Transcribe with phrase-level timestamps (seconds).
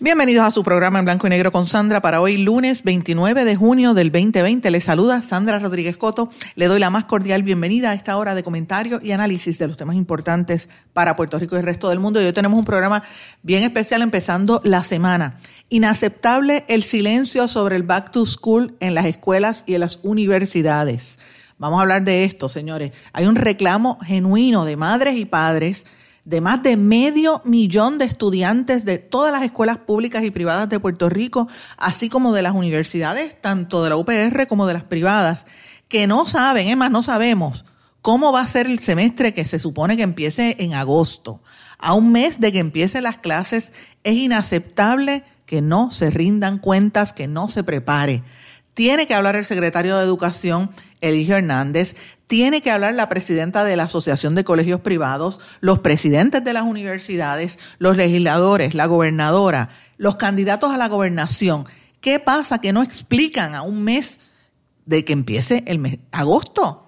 [0.00, 3.56] Bienvenidos a su programa en blanco y negro con Sandra para hoy lunes 29 de
[3.56, 4.70] junio del 2020.
[4.70, 6.30] Les saluda Sandra Rodríguez Coto.
[6.54, 9.76] Le doy la más cordial bienvenida a esta hora de comentario y análisis de los
[9.76, 12.22] temas importantes para Puerto Rico y el resto del mundo.
[12.22, 13.02] Y hoy tenemos un programa
[13.42, 15.40] bien especial empezando la semana.
[15.68, 21.18] Inaceptable el silencio sobre el back to school en las escuelas y en las universidades.
[21.58, 22.92] Vamos a hablar de esto, señores.
[23.12, 25.86] Hay un reclamo genuino de madres y padres
[26.28, 30.78] de más de medio millón de estudiantes de todas las escuelas públicas y privadas de
[30.78, 35.46] Puerto Rico, así como de las universidades, tanto de la UPR como de las privadas,
[35.88, 37.64] que no saben, es más, no sabemos
[38.02, 41.40] cómo va a ser el semestre que se supone que empiece en agosto.
[41.78, 43.72] A un mes de que empiecen las clases
[44.04, 48.22] es inaceptable que no se rindan cuentas, que no se prepare.
[48.78, 51.96] Tiene que hablar el secretario de Educación, Eligio Hernández,
[52.28, 56.62] tiene que hablar la presidenta de la Asociación de Colegios Privados, los presidentes de las
[56.62, 61.64] universidades, los legisladores, la gobernadora, los candidatos a la gobernación.
[62.00, 64.20] ¿Qué pasa que no explican a un mes
[64.86, 66.87] de que empiece el mes agosto?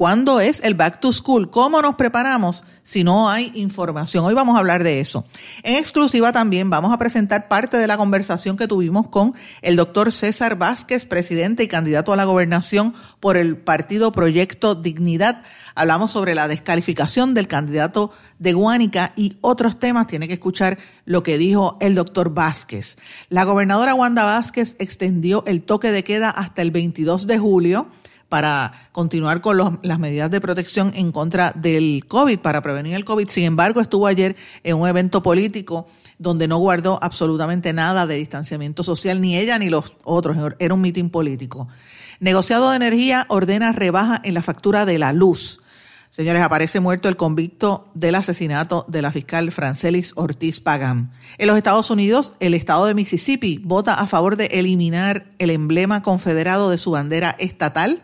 [0.00, 1.50] ¿Cuándo es el back to school?
[1.50, 4.24] ¿Cómo nos preparamos si no hay información?
[4.24, 5.26] Hoy vamos a hablar de eso.
[5.62, 10.10] En exclusiva también vamos a presentar parte de la conversación que tuvimos con el doctor
[10.10, 15.42] César Vázquez, presidente y candidato a la gobernación por el partido Proyecto Dignidad.
[15.74, 20.06] Hablamos sobre la descalificación del candidato de Guánica y otros temas.
[20.06, 22.96] Tiene que escuchar lo que dijo el doctor Vázquez.
[23.28, 27.88] La gobernadora Wanda Vázquez extendió el toque de queda hasta el 22 de julio
[28.30, 33.28] para continuar con las medidas de protección en contra del COVID, para prevenir el COVID.
[33.28, 35.86] Sin embargo, estuvo ayer en un evento político
[36.18, 40.36] donde no guardó absolutamente nada de distanciamiento social, ni ella ni los otros.
[40.58, 41.68] Era un mitin político.
[42.20, 45.60] Negociado de energía ordena rebaja en la factura de la luz.
[46.10, 51.12] Señores, aparece muerto el convicto del asesinato de la fiscal Francelis Ortiz Pagán.
[51.38, 56.02] En los Estados Unidos, el estado de Mississippi vota a favor de eliminar el emblema
[56.02, 58.02] confederado de su bandera estatal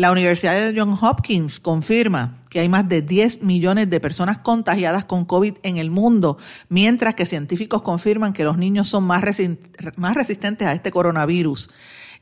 [0.00, 5.04] la Universidad de Johns Hopkins confirma que hay más de 10 millones de personas contagiadas
[5.04, 6.38] con COVID en el mundo,
[6.70, 9.22] mientras que científicos confirman que los niños son más,
[9.96, 11.68] más resistentes a este coronavirus.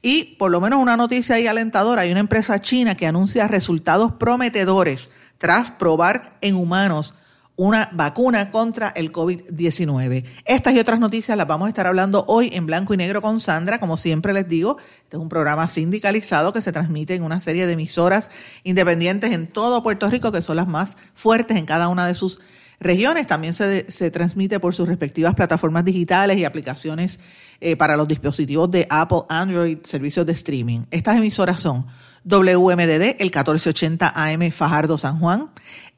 [0.03, 4.13] Y por lo menos una noticia ahí alentadora, hay una empresa china que anuncia resultados
[4.13, 7.15] prometedores tras probar en humanos
[7.59, 10.25] una vacuna contra el COVID-19.
[10.45, 13.41] Estas y otras noticias las vamos a estar hablando hoy en blanco y negro con
[13.41, 13.81] Sandra.
[13.81, 17.67] Como siempre les digo, este es un programa sindicalizado que se transmite en una serie
[17.67, 18.31] de emisoras
[18.63, 22.41] independientes en todo Puerto Rico, que son las más fuertes en cada una de sus
[22.79, 23.27] regiones.
[23.27, 27.19] También se, se transmite por sus respectivas plataformas digitales y aplicaciones
[27.61, 30.83] eh, para los dispositivos de Apple, Android, servicios de streaming.
[30.93, 31.87] Estas emisoras son
[32.25, 35.51] WMDD, el 1480 AM Fajardo San Juan,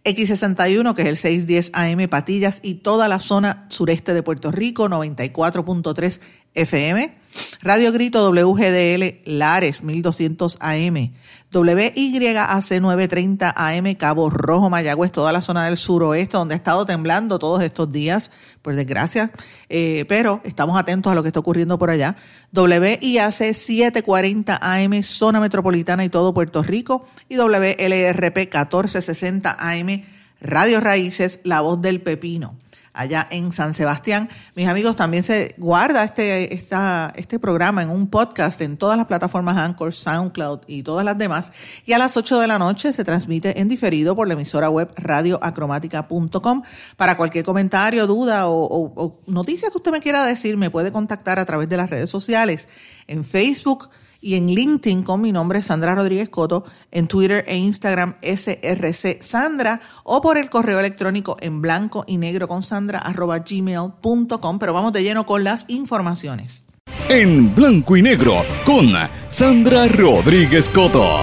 [0.04, 4.88] X61, que es el 610 AM Patillas y toda la zona sureste de Puerto Rico,
[4.88, 6.20] 94.3
[6.54, 7.20] FM.
[7.62, 11.12] Radio Grito WGDL Lares 1200 AM.
[11.52, 17.40] WYAC 930 AM Cabo Rojo Mayagüez, toda la zona del suroeste donde ha estado temblando
[17.40, 18.30] todos estos días,
[18.62, 19.32] por desgracia,
[19.68, 22.14] eh, pero estamos atentos a lo que está ocurriendo por allá.
[22.52, 30.04] WIAC 740 AM zona metropolitana y todo Puerto Rico y WLRP 1460 AM
[30.40, 32.54] Radio Raíces, La Voz del Pepino
[32.92, 34.28] allá en San Sebastián.
[34.54, 39.56] Mis amigos, también se guarda este, este programa en un podcast en todas las plataformas
[39.56, 41.52] Anchor, SoundCloud y todas las demás.
[41.86, 44.92] Y a las 8 de la noche se transmite en diferido por la emisora web
[44.96, 46.62] radioacromática.com.
[46.96, 50.92] Para cualquier comentario, duda o, o, o noticia que usted me quiera decir, me puede
[50.92, 52.68] contactar a través de las redes sociales
[53.06, 53.90] en Facebook
[54.20, 59.80] y en LinkedIn con mi nombre Sandra Rodríguez Coto, en Twitter e Instagram SRC Sandra
[60.04, 64.58] o por el correo electrónico en blanco y negro con Sandra arroba gmail.com.
[64.58, 66.64] Pero vamos de lleno con las informaciones.
[67.08, 68.92] En blanco y negro con
[69.28, 71.18] Sandra Rodríguez Coto.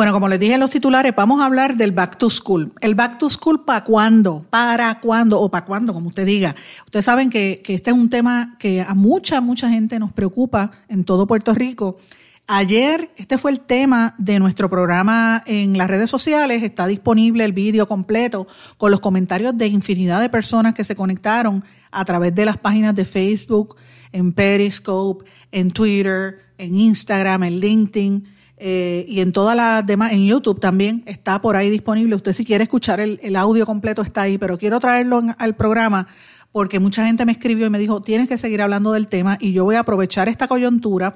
[0.00, 2.72] Bueno, como les dije en los titulares, vamos a hablar del back to school.
[2.80, 4.46] ¿El back to school para cuándo?
[4.48, 5.38] ¿Para cuándo?
[5.38, 6.56] O para cuándo, como usted diga.
[6.86, 10.70] Ustedes saben que, que este es un tema que a mucha, mucha gente nos preocupa
[10.88, 11.98] en todo Puerto Rico
[12.46, 16.62] Ayer, este fue el tema de nuestro programa en las redes sociales.
[16.62, 18.48] Está disponible el vídeo completo
[18.78, 21.62] con los comentarios de infinidad de personas que se conectaron
[21.92, 23.76] a través de las páginas de Facebook,
[24.12, 30.26] en Periscope, en Twitter, en Instagram, en LinkedIn eh, y en todas las demás, en
[30.26, 32.14] YouTube también está por ahí disponible.
[32.14, 36.06] Usted si quiere escuchar el, audio completo está ahí, pero quiero traerlo al programa
[36.52, 39.52] porque mucha gente me escribió y me dijo, tienes que seguir hablando del tema y
[39.52, 41.14] yo voy a aprovechar esta coyuntura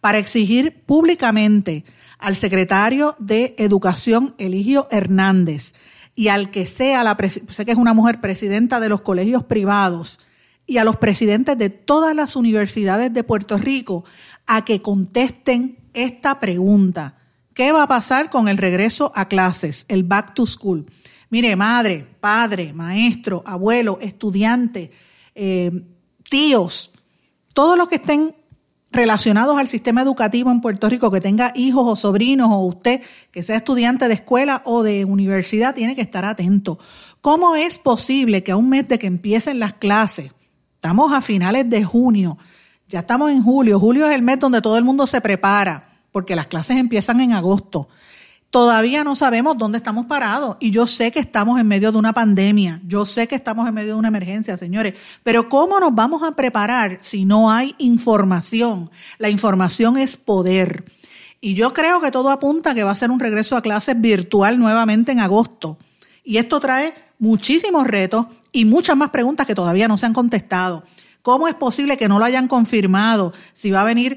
[0.00, 1.84] para exigir públicamente
[2.18, 5.74] al secretario de Educación, Eligio Hernández,
[6.14, 10.18] y al que sea la, sé que es una mujer presidenta de los colegios privados,
[10.66, 14.04] y a los presidentes de todas las universidades de Puerto Rico
[14.46, 17.16] a que contesten esta pregunta.
[17.54, 20.86] ¿Qué va a pasar con el regreso a clases, el back to school?
[21.30, 24.92] Mire, madre, padre, maestro, abuelo, estudiante,
[25.34, 25.72] eh,
[26.28, 26.92] tíos,
[27.52, 28.36] todos los que estén
[28.92, 33.00] relacionados al sistema educativo en Puerto Rico, que tenga hijos o sobrinos o usted
[33.30, 36.78] que sea estudiante de escuela o de universidad, tiene que estar atento.
[37.20, 40.32] ¿Cómo es posible que a un mes de que empiecen las clases,
[40.74, 42.38] estamos a finales de junio,
[42.88, 45.85] ya estamos en julio, julio es el mes donde todo el mundo se prepara,
[46.16, 47.90] porque las clases empiezan en agosto.
[48.48, 52.14] Todavía no sabemos dónde estamos parados y yo sé que estamos en medio de una
[52.14, 56.22] pandemia, yo sé que estamos en medio de una emergencia, señores, pero ¿cómo nos vamos
[56.22, 58.90] a preparar si no hay información?
[59.18, 60.86] La información es poder.
[61.42, 64.00] Y yo creo que todo apunta a que va a ser un regreso a clases
[64.00, 65.76] virtual nuevamente en agosto.
[66.24, 70.82] Y esto trae muchísimos retos y muchas más preguntas que todavía no se han contestado.
[71.20, 73.34] ¿Cómo es posible que no lo hayan confirmado?
[73.52, 74.16] Si va a venir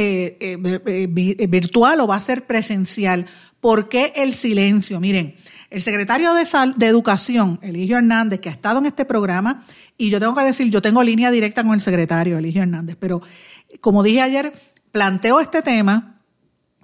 [0.00, 3.26] eh, eh, eh, virtual o va a ser presencial.
[3.60, 4.98] ¿Por qué el silencio?
[4.98, 5.34] Miren,
[5.68, 9.66] el secretario de, de Educación, Eligio Hernández, que ha estado en este programa,
[9.98, 13.20] y yo tengo que decir, yo tengo línea directa con el secretario, Eligio Hernández, pero
[13.82, 14.54] como dije ayer,
[14.90, 16.20] planteo este tema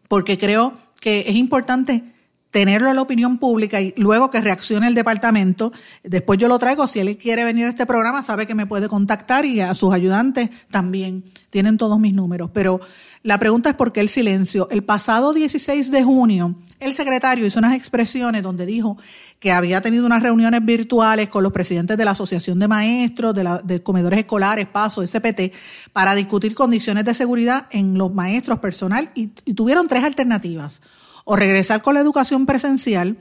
[0.08, 2.04] porque creo que es importante
[2.50, 5.72] tenerlo en la opinión pública y luego que reaccione el departamento.
[6.02, 6.86] Después yo lo traigo.
[6.86, 9.92] Si él quiere venir a este programa, sabe que me puede contactar y a sus
[9.92, 11.24] ayudantes también.
[11.50, 12.50] Tienen todos mis números.
[12.52, 12.80] Pero
[13.22, 14.68] la pregunta es por qué el silencio.
[14.70, 18.96] El pasado 16 de junio, el secretario hizo unas expresiones donde dijo
[19.40, 23.44] que había tenido unas reuniones virtuales con los presidentes de la Asociación de Maestros, de,
[23.44, 25.52] la, Comedores Escolares, PASO, SPT,
[25.92, 30.80] para discutir condiciones de seguridad en los maestros personal y tuvieron tres alternativas
[31.28, 33.18] o regresar con la educación presencial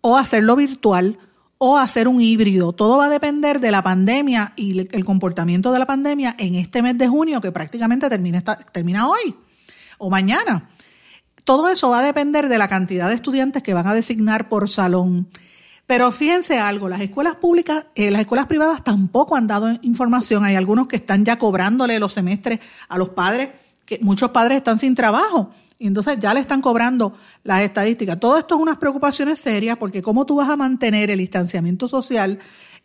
[0.00, 1.18] o hacerlo virtual
[1.58, 2.72] o hacer un híbrido.
[2.72, 6.82] Todo va a depender de la pandemia y el comportamiento de la pandemia en este
[6.82, 9.36] mes de junio que prácticamente termina, termina hoy
[9.98, 10.70] o mañana.
[11.44, 14.70] Todo eso va a depender de la cantidad de estudiantes que van a designar por
[14.70, 15.28] salón.
[15.86, 20.44] Pero fíjense algo, las escuelas públicas, eh, las escuelas privadas tampoco han dado información.
[20.44, 23.50] Hay algunos que están ya cobrándole los semestres a los padres,
[23.84, 28.18] que muchos padres están sin trabajo y entonces ya le están cobrando las estadísticas.
[28.20, 32.38] Todo esto es unas preocupaciones serias porque cómo tú vas a mantener el distanciamiento social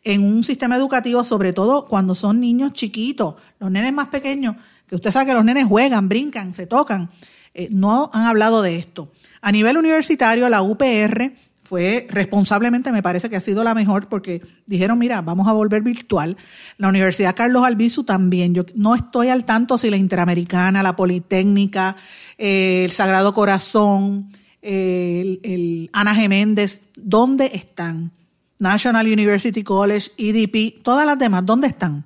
[0.04, 4.56] en un sistema educativo, sobre todo cuando son niños chiquitos, los nenes más pequeños,
[4.88, 7.10] que usted sabe que los nenes juegan, brincan, se tocan.
[7.54, 9.12] Eh, no han hablado de esto.
[9.42, 11.34] A nivel universitario, la UPR
[11.70, 15.84] fue responsablemente, me parece que ha sido la mejor porque dijeron, mira, vamos a volver
[15.84, 16.36] virtual.
[16.80, 18.56] La Universidad Carlos Albizu también.
[18.56, 21.96] Yo no estoy al tanto si la Interamericana, la Politécnica,
[22.40, 24.32] eh, el Sagrado Corazón,
[24.64, 28.10] el, Ana Geméndez, ¿dónde están?
[28.58, 32.04] National University College, EDP, todas las demás, ¿dónde están?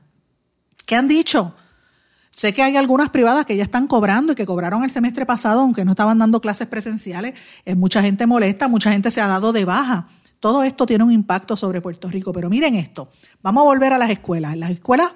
[0.85, 1.55] ¿Qué han dicho?
[2.33, 5.61] Sé que hay algunas privadas que ya están cobrando y que cobraron el semestre pasado,
[5.61, 7.35] aunque no estaban dando clases presenciales.
[7.63, 10.07] Es mucha gente molesta, mucha gente se ha dado de baja.
[10.39, 12.33] Todo esto tiene un impacto sobre Puerto Rico.
[12.33, 13.11] Pero miren esto,
[13.43, 14.57] vamos a volver a las escuelas.
[14.57, 15.11] Las escuelas,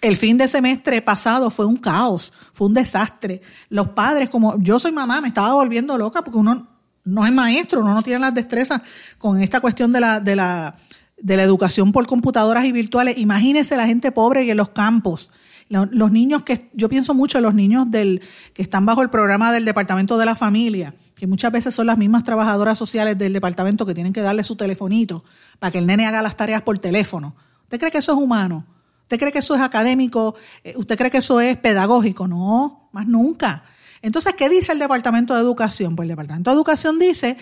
[0.00, 3.42] El fin de semestre pasado fue un caos, fue un desastre.
[3.68, 6.66] Los padres, como yo soy mamá, me estaba volviendo loca porque uno
[7.04, 8.80] no es maestro, uno no tiene las destrezas
[9.18, 10.76] con esta cuestión de la, de la,
[11.18, 13.18] de la educación por computadoras y virtuales.
[13.18, 15.30] Imagínese la gente pobre y en los campos
[15.68, 18.20] Los niños que, yo pienso mucho en los niños del,
[18.52, 21.98] que están bajo el programa del Departamento de la Familia, que muchas veces son las
[21.98, 25.24] mismas trabajadoras sociales del departamento que tienen que darle su telefonito
[25.58, 27.34] para que el nene haga las tareas por teléfono.
[27.62, 28.64] ¿Usted cree que eso es humano?
[29.02, 30.34] ¿Usted cree que eso es académico?
[30.62, 32.28] Eh, ¿Usted cree que eso es pedagógico?
[32.28, 33.64] No, más nunca.
[34.02, 35.96] Entonces, ¿qué dice el Departamento de Educación?
[35.96, 37.36] Pues el Departamento de Educación dice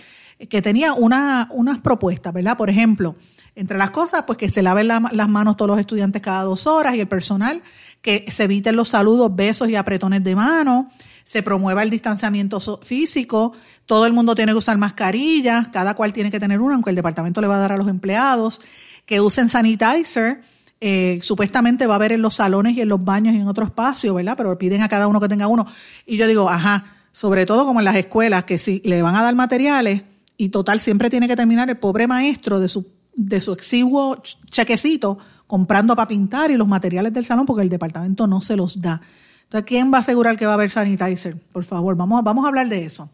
[0.48, 2.56] que tenía una, unas propuestas, ¿verdad?
[2.56, 3.16] Por ejemplo,
[3.54, 6.94] entre las cosas, pues que se laven las manos todos los estudiantes cada dos horas
[6.94, 7.62] y el personal,
[8.02, 10.90] que se eviten los saludos, besos y apretones de mano,
[11.24, 13.52] se promueva el distanciamiento físico,
[13.86, 16.96] todo el mundo tiene que usar mascarillas, cada cual tiene que tener una, aunque el
[16.96, 18.60] departamento le va a dar a los empleados,
[19.06, 20.42] que usen sanitizer,
[20.80, 23.64] eh, supuestamente va a haber en los salones y en los baños y en otro
[23.64, 24.34] espacio, ¿verdad?
[24.36, 25.64] Pero piden a cada uno que tenga uno.
[26.04, 29.22] Y yo digo, ajá, sobre todo como en las escuelas, que si le van a
[29.22, 30.02] dar materiales
[30.36, 35.18] y total siempre tiene que terminar el pobre maestro de su, de su exiguo chequecito
[35.52, 39.02] comprando para pintar y los materiales del salón porque el departamento no se los da.
[39.42, 41.36] Entonces, ¿quién va a asegurar que va a haber sanitizer?
[41.52, 43.10] Por favor, vamos, vamos a hablar de eso.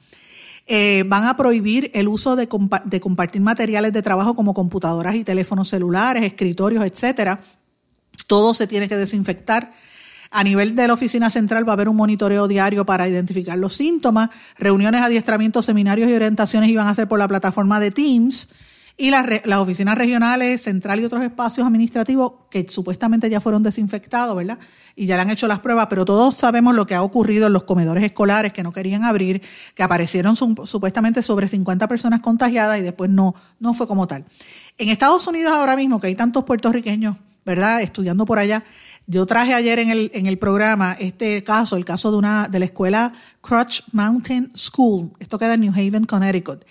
[0.65, 2.49] Eh, van a prohibir el uso de,
[2.85, 7.41] de, compartir materiales de trabajo como computadoras y teléfonos celulares, escritorios, etcétera,
[8.29, 9.73] todo se tiene que desinfectar.
[10.31, 13.75] A nivel de la oficina central va a haber un monitoreo diario para identificar los
[13.75, 14.31] síntomas.
[14.57, 18.49] Reuniones, adiestramientos, seminarios y orientaciones iban a ser por la plataforma de Teams.
[19.01, 24.37] Y las, las oficinas regionales, central y otros espacios administrativos que supuestamente ya fueron desinfectados,
[24.37, 24.59] ¿verdad?
[24.97, 27.53] Y ya le han hecho las pruebas, pero todos sabemos lo que ha ocurrido en
[27.53, 29.41] los comedores escolares que no querían abrir,
[29.77, 34.25] que aparecieron supuestamente sobre 50 personas contagiadas y después no, no fue como tal.
[34.79, 37.17] En Estados Unidos ahora mismo, que hay tantos puertorriqueños
[37.49, 37.81] ¿verdad?
[37.81, 38.63] Estudiando por allá.
[39.07, 42.59] Yo traje ayer en el, en el programa este caso, el caso de una de
[42.59, 45.13] la escuela Crutch Mountain School.
[45.19, 46.67] Esto queda en New Haven, Connecticut.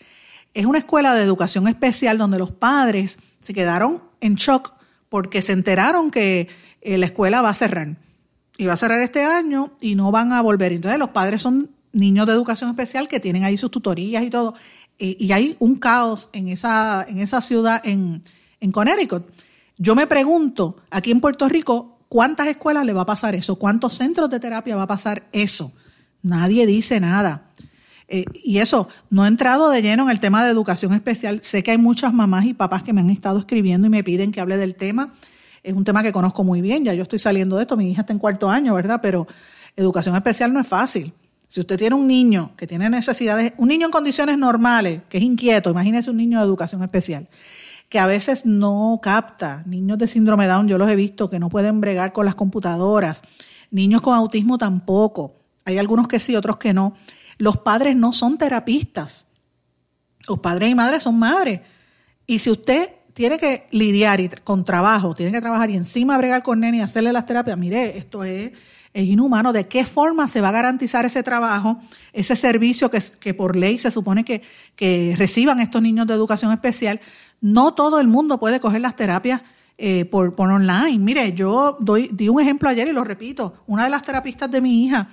[0.58, 4.74] Es una escuela de educación especial donde los padres se quedaron en shock
[5.08, 6.48] porque se enteraron que
[6.82, 7.96] eh, la escuela va a cerrar.
[8.58, 10.72] Y va a cerrar este año y no van a volver.
[10.72, 14.56] Entonces los padres son niños de educación especial que tienen ahí sus tutorías y todo.
[14.98, 18.24] Y, hay un caos en esa, en esa ciudad en,
[18.60, 19.30] en Connecticut.
[19.78, 23.58] Yo me pregunto, aquí en Puerto Rico, ¿cuántas escuelas le va a pasar eso?
[23.58, 25.72] ¿Cuántos centros de terapia va a pasar eso?
[26.24, 27.52] Nadie dice nada.
[28.08, 31.42] Eh, y eso, no he entrado de lleno en el tema de educación especial.
[31.42, 34.32] Sé que hay muchas mamás y papás que me han estado escribiendo y me piden
[34.32, 35.14] que hable del tema.
[35.64, 38.02] Es un tema que conozco muy bien, ya yo estoy saliendo de esto, mi hija
[38.02, 39.00] está en cuarto año, ¿verdad?
[39.02, 39.28] Pero
[39.76, 41.14] educación especial no es fácil.
[41.48, 45.24] Si usted tiene un niño que tiene necesidades, un niño en condiciones normales, que es
[45.24, 47.28] inquieto, imagínese un niño de educación especial,
[47.90, 49.64] que a veces no capta.
[49.66, 53.22] Niños de síndrome Down, yo los he visto que no pueden bregar con las computadoras.
[53.72, 55.36] Niños con autismo tampoco.
[55.64, 56.96] Hay algunos que sí, otros que no.
[57.38, 59.28] Los padres no son terapistas.
[60.28, 61.62] Los padres y madres son madres.
[62.26, 66.60] Y si usted tiene que lidiar con trabajo, tiene que trabajar y encima bregar con
[66.60, 68.52] nene y hacerle las terapias, mire, esto es,
[68.94, 69.54] inhumano.
[69.54, 71.80] ¿De qué forma se va a garantizar ese trabajo,
[72.14, 77.00] ese servicio que, por ley se supone que, reciban estos niños de educación especial?
[77.42, 79.42] No todo el mundo puede coger las terapias
[79.80, 81.00] eh, por, por, online.
[81.00, 83.64] Mire, yo doy, di un ejemplo ayer y lo repito.
[83.66, 85.10] Una de las terapistas de mi hija,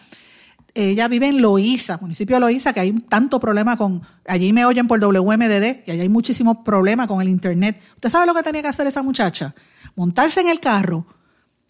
[0.75, 4.89] ella vive en Loíza, municipio de Loíza, que hay tanto problema con, allí me oyen
[4.89, 7.81] por WMDD y allí hay muchísimos problemas con el Internet.
[7.95, 9.55] ¿Usted sabe lo que tenía que hacer esa muchacha?
[9.95, 11.07] Montarse en el carro,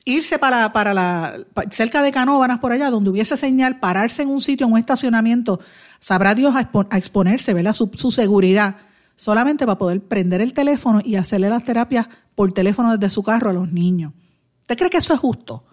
[0.06, 1.36] irse para, para la,
[1.70, 5.60] cerca de Canóvanas por allá, donde hubiese señal, pararse en un sitio, en un estacionamiento,
[5.98, 7.74] sabrá Dios a, exponerse, ¿verdad?
[7.74, 8.76] Su, su seguridad
[9.16, 13.50] solamente para poder prender el teléfono y hacerle las terapias por teléfono desde su carro
[13.50, 14.14] a los niños.
[14.62, 15.64] ¿Usted cree que eso es justo?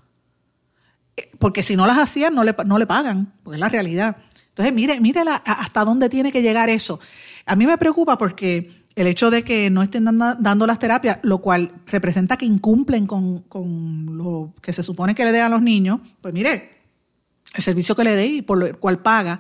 [1.40, 4.18] Porque si no las hacían, no le, no le pagan, porque es la realidad.
[4.50, 7.00] Entonces, mire, mire hasta dónde tiene que llegar eso.
[7.46, 11.40] A mí me preocupa porque el hecho de que no estén dando, las terapias, lo
[11.40, 15.62] cual representa que incumplen con, con, lo que se supone que le den a los
[15.62, 16.82] niños, pues mire,
[17.54, 19.40] el servicio que le dé y por el cual paga,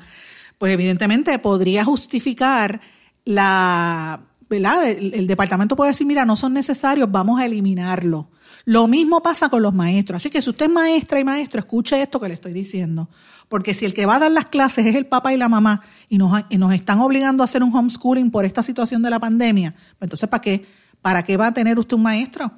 [0.57, 2.79] pues evidentemente podría justificar
[3.25, 4.89] la, ¿verdad?
[4.89, 8.29] El, departamento puede decir, mira, no son necesarios, vamos a eliminarlo.
[8.65, 10.17] Lo mismo pasa con los maestros.
[10.17, 13.09] Así que si usted es maestra y maestro, escuche esto que le estoy diciendo.
[13.49, 15.81] Porque si el que va a dar las clases es el papá y la mamá
[16.09, 20.07] y nos, están obligando a hacer un homeschooling por esta situación de la pandemia, pues
[20.07, 20.65] entonces ¿para qué?
[21.01, 22.51] ¿Para qué va a tener usted un maestro?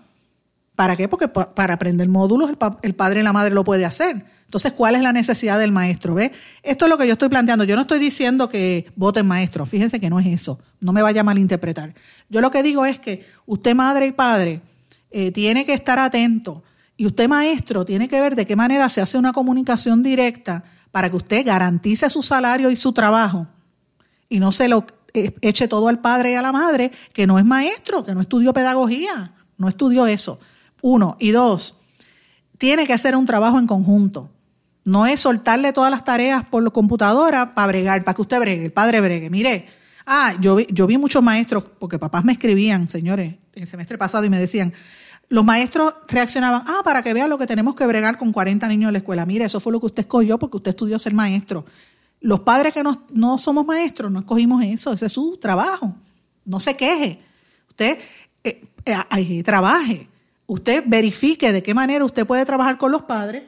[0.75, 1.07] ¿Para qué?
[1.07, 4.25] Porque para aprender módulos el padre y la madre lo puede hacer.
[4.53, 6.13] Entonces, ¿cuál es la necesidad del maestro?
[6.13, 6.31] ¿Ve?
[6.61, 7.63] Esto es lo que yo estoy planteando.
[7.63, 9.65] Yo no estoy diciendo que voten maestro.
[9.65, 10.59] Fíjense que no es eso.
[10.79, 11.95] No me vaya a malinterpretar.
[12.29, 14.61] Yo lo que digo es que usted, madre y padre,
[15.13, 16.63] eh, tiene que estar atento.
[16.97, 21.09] Y usted, maestro, tiene que ver de qué manera se hace una comunicación directa para
[21.09, 23.47] que usted garantice su salario y su trabajo.
[24.27, 27.37] Y no se lo eh, eche todo al padre y a la madre, que no
[27.37, 29.33] es maestro, que no estudió pedagogía.
[29.57, 30.39] No estudió eso.
[30.81, 31.15] Uno.
[31.19, 31.75] Y dos
[32.57, 34.31] tiene que ser un trabajo en conjunto.
[34.85, 38.65] No es soltarle todas las tareas por la computadora para bregar, para que usted bregue,
[38.65, 39.29] el padre bregue.
[39.29, 39.67] Mire,
[40.05, 44.25] ah, yo vi, yo vi muchos maestros, porque papás me escribían, señores, el semestre pasado
[44.25, 44.73] y me decían,
[45.33, 48.89] los maestros reaccionaban, ah, para que vean lo que tenemos que bregar con 40 niños
[48.89, 49.25] en la escuela.
[49.25, 51.65] Mire, eso fue lo que usted escogió porque usted estudió ser maestro.
[52.21, 55.95] Los padres que no, no somos maestros no escogimos eso, ese es su trabajo.
[56.45, 57.19] No se queje.
[57.67, 57.97] Usted
[58.43, 60.07] eh, eh, trabaje.
[60.45, 63.41] Usted verifique de qué manera usted puede trabajar con los padres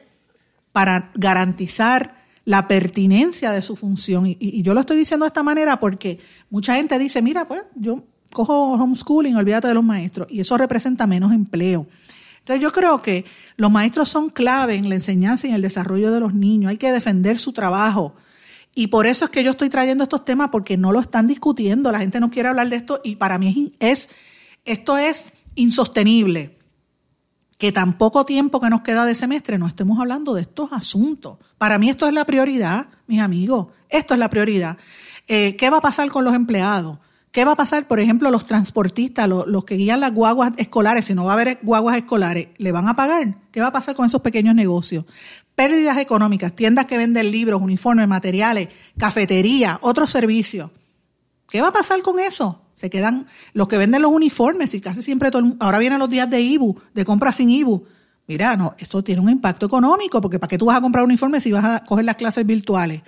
[0.72, 4.26] para garantizar la pertinencia de su función.
[4.26, 6.18] Y, yo lo estoy diciendo de esta manera porque
[6.50, 8.02] mucha gente dice, mira, pues yo
[8.36, 11.86] cojo homeschooling, olvídate de los maestros, y eso representa menos empleo.
[12.40, 13.24] Entonces yo creo que
[13.56, 16.70] los maestros son clave en la enseñanza y en el desarrollo de los niños.
[16.70, 18.14] Hay que defender su trabajo.
[18.74, 21.90] Y por eso es que yo estoy trayendo estos temas, porque no lo están discutiendo,
[21.90, 24.10] la gente no quiere hablar de esto y para mí es,
[24.66, 26.58] esto es insostenible
[27.56, 31.38] que tan poco tiempo que nos queda de semestre no estemos hablando de estos asuntos.
[31.56, 34.76] Para mí esto es la prioridad, mis amigos, esto es la prioridad.
[35.26, 36.98] Eh, ¿Qué va a pasar con los empleados?
[37.30, 41.04] ¿Qué va a pasar, por ejemplo, los transportistas, los, que guían las guaguas escolares?
[41.04, 43.36] Si no va a haber guaguas escolares, ¿le van a pagar?
[43.50, 45.04] ¿Qué va a pasar con esos pequeños negocios?
[45.54, 50.70] Pérdidas económicas, tiendas que venden libros, uniformes, materiales, cafetería, otros servicios.
[51.48, 52.62] ¿Qué va a pasar con eso?
[52.74, 56.28] Se quedan los que venden los uniformes y casi siempre todo ahora vienen los días
[56.28, 57.86] de IBU, de compra sin IBU.
[58.28, 61.44] Mira, no, esto tiene un impacto económico porque ¿para qué tú vas a comprar uniformes
[61.44, 63.02] si vas a coger las clases virtuales?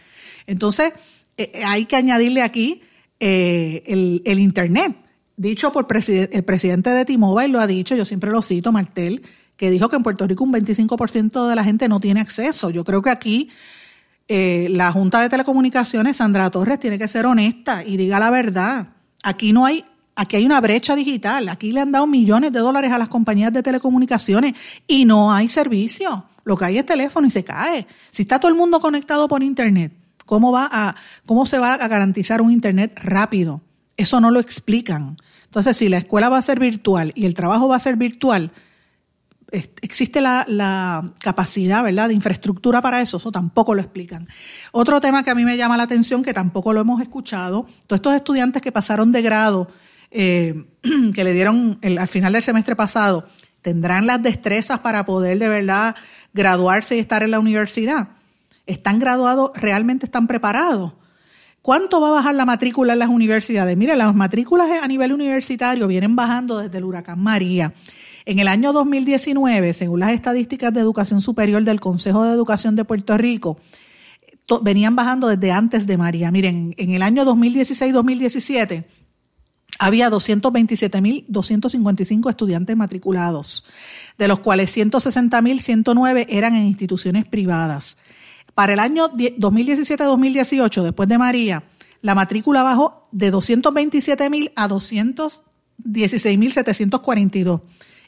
[0.46, 0.92] Entonces,
[1.36, 2.82] eh, eh, hay que añadirle aquí
[3.20, 3.82] eh,
[4.24, 4.96] el, Internet.
[5.36, 9.22] Dicho por el presidente de T-Mobile, lo ha dicho, yo siempre lo cito, Martel,
[9.56, 12.70] que dijo que en Puerto Rico un 25% de la gente no tiene acceso.
[12.70, 13.50] Yo creo que aquí
[14.28, 18.88] la Junta de Telecomunicaciones, Sandra Torres, tiene que ser honesta y diga la verdad.
[19.22, 19.84] Aquí no hay,
[20.16, 21.48] aquí hay una brecha digital.
[21.48, 24.54] Aquí le han dado millones de dólares a las compañías de telecomunicaciones
[24.86, 26.24] y no hay servicio.
[26.44, 27.86] Lo que hay es teléfono y se cae.
[28.10, 29.92] Si está todo el mundo conectado por internet,
[30.28, 30.94] ¿cómo va a,
[31.26, 33.62] cómo se va a garantizar un internet rápido?
[33.96, 35.16] Eso no lo explican.
[35.46, 38.52] Entonces, si la escuela va a ser virtual y el trabajo va a ser virtual,
[39.50, 44.28] existe la, capacidad, ¿verdad?, de infraestructura para eso, eso tampoco lo explican.
[44.70, 47.98] Otro tema que a mí me llama la atención, que tampoco lo hemos escuchado, todos
[47.98, 49.68] estos estudiantes que pasaron de grado,
[50.10, 50.66] eh,
[51.14, 53.26] que le dieron al final del semestre pasado,
[53.62, 55.96] tendrán las destrezas para poder de verdad
[56.34, 58.17] graduarse y estar en la universidad.
[58.68, 60.92] ¿Están graduados, realmente están preparados?
[61.62, 63.74] ¿Cuánto va a bajar la matrícula en las universidades?
[63.78, 67.72] Mire, las matrículas a nivel universitario vienen bajando desde el huracán María.
[68.26, 72.84] En el año 2019, según las estadísticas de educación superior del Consejo de Educación de
[72.84, 73.58] Puerto Rico,
[74.62, 76.30] venían bajando desde antes de María.
[76.30, 78.84] Miren, en el año 2016-2017
[79.78, 83.64] había 227.255 estudiantes matriculados,
[84.18, 87.96] de los cuales 160.109 eran en instituciones privadas.
[88.58, 91.62] Para el año 2017-2018, después de María,
[92.02, 97.60] la matrícula bajó de 227.000 a 216.742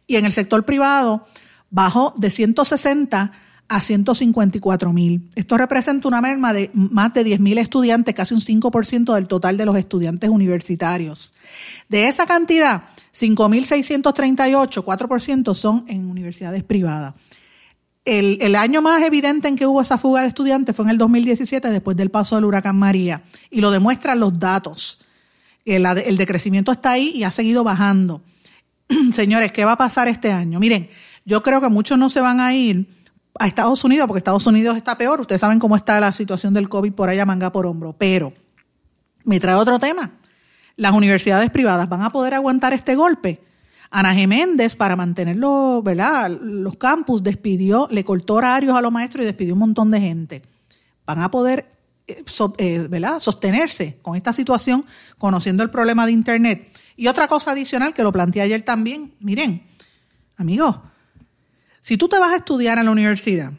[0.09, 1.25] y en el sector privado
[1.71, 3.31] bajó de 160
[3.69, 5.31] a 154 mil.
[5.37, 9.57] Esto representa una merma de más de 10 mil estudiantes, casi un 5% del total
[9.57, 11.33] de los estudiantes universitarios.
[11.89, 17.15] De esa cantidad, 5.638, 4% son en universidades privadas.
[18.05, 21.69] El, año más evidente en que hubo esa fuga de estudiantes fue en el 2017,
[21.69, 25.01] después del paso del huracán María, y lo demuestran los datos.
[25.65, 28.23] El, el decrecimiento está ahí y ha seguido bajando.
[29.13, 30.59] señores, ¿qué va a pasar este año?
[30.59, 30.89] Miren,
[31.25, 32.89] yo creo que muchos no se van a ir
[33.39, 35.21] a Estados Unidos porque Estados Unidos está peor.
[35.21, 37.95] Ustedes saben cómo está la situación del COVID por allá manga por hombro.
[37.97, 38.33] Pero
[39.25, 40.13] me trae otro tema.
[40.77, 43.43] Las universidades privadas van a poder aguantar este golpe.
[43.91, 46.31] Ana Geméndez, para mantenerlo, ¿verdad?
[46.31, 50.43] Los campus despidió, le cortó horarios a los maestros y despidió un montón de gente.
[51.05, 51.69] Van a poder
[52.07, 52.25] eh,
[52.59, 53.19] eh, ¿verdad?
[53.19, 54.85] sostenerse con esta situación,
[55.19, 56.79] conociendo el problema de Internet.
[56.97, 59.63] Y otra cosa adicional que lo planteé ayer también, miren,
[60.37, 60.77] amigos,
[61.81, 63.53] si tú te vas a estudiar en la universidad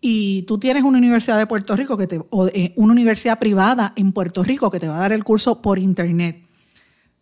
[0.00, 3.94] y tú tienes una universidad de Puerto Rico que te, o eh, una universidad privada
[3.96, 6.44] en Puerto Rico que te va a dar el curso por internet,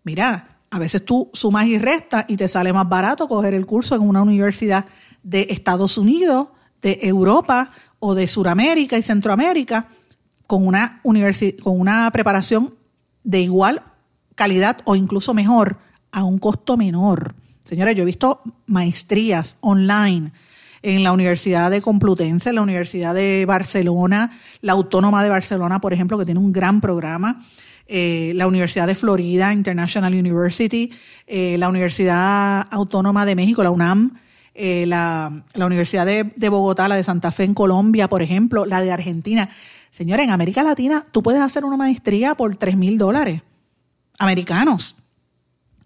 [0.02, 3.94] mira, a veces tú sumas y restas y te sale más barato coger el curso
[3.94, 4.86] en una universidad
[5.22, 6.48] de Estados Unidos,
[6.80, 9.88] de Europa o de Sudamérica y Centroamérica
[10.46, 11.02] con una,
[11.62, 12.74] con una preparación
[13.22, 13.82] de igual
[14.34, 15.76] calidad o incluso mejor
[16.10, 17.34] a un costo menor.
[17.64, 20.32] Señores, yo he visto maestrías online
[20.80, 25.92] en la Universidad de Complutense, en la Universidad de Barcelona, la Autónoma de Barcelona, por
[25.92, 27.44] ejemplo, que tiene un gran programa,
[27.86, 30.92] eh, la Universidad de Florida, International University,
[31.26, 34.18] eh, la Universidad Autónoma de México, la UNAM,
[34.54, 38.92] eh, la, Universidad de, Bogotá, la de Santa Fe en Colombia, por ejemplo, la de
[38.92, 39.50] Argentina.
[39.90, 43.42] Señores, en América Latina tú puedes hacer una maestría por 3 mil dólares
[44.18, 44.96] americanos,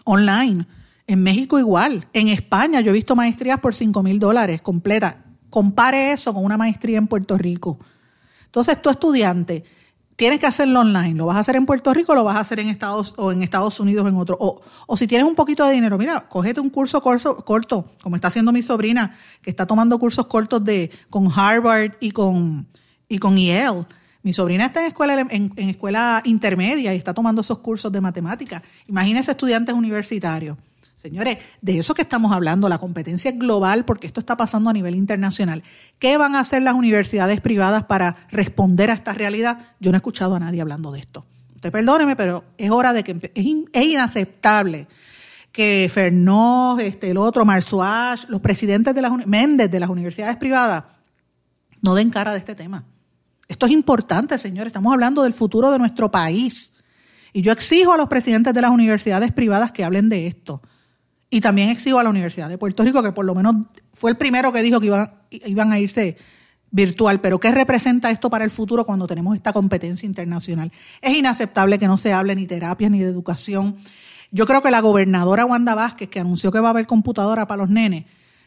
[0.05, 0.67] online.
[1.09, 2.09] En México igual.
[2.13, 5.25] En España yo he visto maestrías por 5 mil dólares completa.
[5.51, 7.79] Compare eso con una maestría en Puerto Rico.
[8.47, 9.65] Entonces, tu estudiante,
[10.17, 11.15] tienes que hacerlo online.
[11.15, 13.43] Lo vas a hacer en Puerto Rico, lo vas a hacer en Estados o en
[13.43, 14.37] Estados Unidos en otro.
[14.41, 18.17] O, o si tienes un poquito de dinero, mira, cógete un curso corto, corto, como
[18.17, 22.67] está haciendo mi sobrina, que está tomando cursos cortos de con Harvard y con
[23.09, 23.85] y con Yale.
[24.23, 28.63] Mi sobrina está en escuela en escuela intermedia y está tomando esos cursos de matemática.
[28.89, 30.57] Imagínese estudiantes universitarios.
[31.07, 34.73] Señores, de eso que estamos hablando, la competencia es global porque esto está pasando a
[34.73, 35.63] nivel internacional.
[36.01, 39.61] ¿Qué van a hacer las universidades privadas para responder a esta realidad?
[39.79, 41.25] Yo no he escuchado a nadie hablando de esto.
[41.55, 44.89] Usted perdóneme, pero es hora de que es, inaceptable
[45.53, 50.83] que Fernó, este, el otro, Marzuach, los presidentes de las Méndez de las universidades privadas
[51.83, 52.85] no den cara de este tema.
[53.47, 54.71] Esto es importante, señores.
[54.71, 56.73] Estamos hablando del futuro de nuestro país.
[57.33, 60.63] Y yo exijo a los presidentes de las universidades privadas que hablen de esto.
[61.29, 63.57] Y también exijo a la Universidad de Puerto Rico, que por lo menos
[63.93, 66.17] fue el primero que dijo que iban, iban a irse
[66.71, 67.21] virtual.
[67.21, 70.71] Pero ¿qué representa esto para el futuro cuando tenemos esta competencia internacional?
[71.01, 73.77] Es inaceptable que no se hable ni terapias ni de educación.
[74.31, 77.63] Yo creo que la gobernadora Wanda Vázquez, que anunció que va a haber computadora para
[77.63, 78.05] los nenes,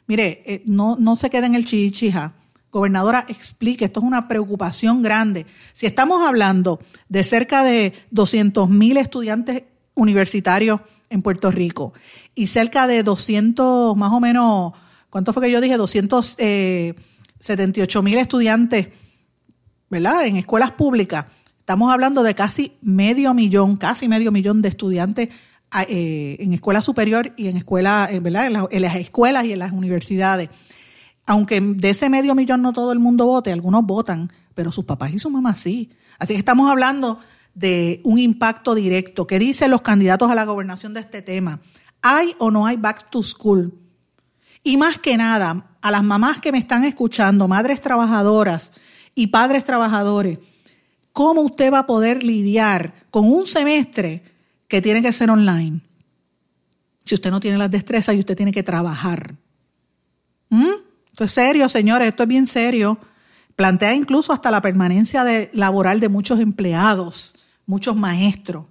[0.08, 2.34] mire, eh, no, no se quede en el chichija.
[2.72, 5.48] Gobernadora, explique, esto es una preocupación grande.
[5.74, 9.64] Si estamos hablando de cerca de 200 mil estudiantes
[9.96, 11.94] universitarios en Puerto Rico
[12.36, 14.74] y cerca de 200, más o menos,
[15.10, 15.78] ¿cuánto fue que yo dije?
[15.78, 18.88] 278 eh, mil estudiantes,
[19.90, 20.26] ¿verdad?
[20.26, 21.26] En escuelas públicas.
[21.60, 25.28] Estamos hablando de casi medio millón, casi medio millón de estudiantes
[25.88, 28.68] eh, en escuela superior y en escuela, eh, ¿verdad?
[28.72, 30.50] En, las escuelas y en las universidades.
[31.28, 35.14] Aunque de ese medio millón no todo el mundo vote, algunos votan, pero sus papás
[35.14, 35.92] y sus mamás sí.
[36.18, 37.20] Así que estamos hablando
[37.60, 39.28] de un impacto directo.
[39.28, 41.60] ¿Qué dicen los candidatos a la gobernación de este tema?
[42.02, 43.74] ¿Hay o no hay back to school?
[44.64, 48.72] Y más que nada, a las mamás que me están escuchando, madres trabajadoras
[49.14, 50.40] y padres trabajadores,
[51.12, 54.24] ¿cómo usted va a poder lidiar con un semestre
[54.70, 55.82] que tiene que ser online?
[57.04, 59.36] Si usted no tiene las destrezas y usted tiene que trabajar.
[60.48, 60.76] ¿Mm?
[61.08, 62.98] Esto es serio, señores, esto es bien serio.
[63.58, 67.36] Plantea incluso hasta la permanencia laboral de muchos empleados
[67.70, 68.66] muchos maestros.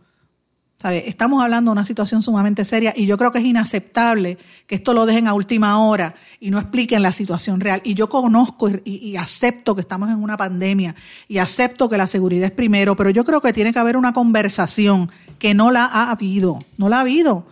[0.83, 4.93] Estamos hablando de una situación sumamente seria y yo creo que es inaceptable que esto
[4.93, 7.81] lo dejen a última hora y no expliquen la situación real.
[7.85, 10.97] Y yo conozco y, acepto que estamos en una pandemia
[11.29, 14.13] y acepto que la seguridad es primero, pero yo creo que tiene que haber una
[14.13, 17.47] conversación que no la ha habido, no la ha habido.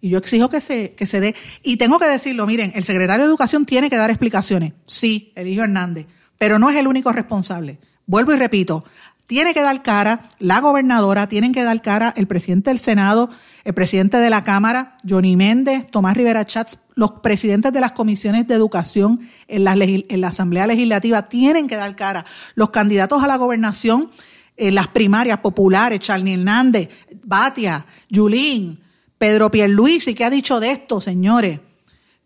[0.00, 1.36] Y yo exijo que se, que se dé.
[1.62, 4.72] Y tengo que decirlo, miren, el secretario de Educación tiene que dar explicaciones.
[4.86, 6.06] Sí, Eligio Hernández,
[6.38, 7.78] pero no es el único responsable.
[8.10, 8.82] Vuelvo y repito,
[9.30, 13.30] tiene que dar cara la gobernadora, tienen que dar cara el presidente del Senado,
[13.62, 18.48] el presidente de la Cámara, Johnny Méndez, Tomás Rivera Chats, los presidentes de las comisiones
[18.48, 22.26] de educación en la, en la Asamblea Legislativa tienen que dar cara.
[22.56, 24.10] Los candidatos a la gobernación
[24.56, 26.88] las primarias populares, Charlie Hernández,
[27.22, 28.80] Batia, Yulín,
[29.16, 31.60] Pedro Pierluisi, ¿qué ha dicho de esto, señores?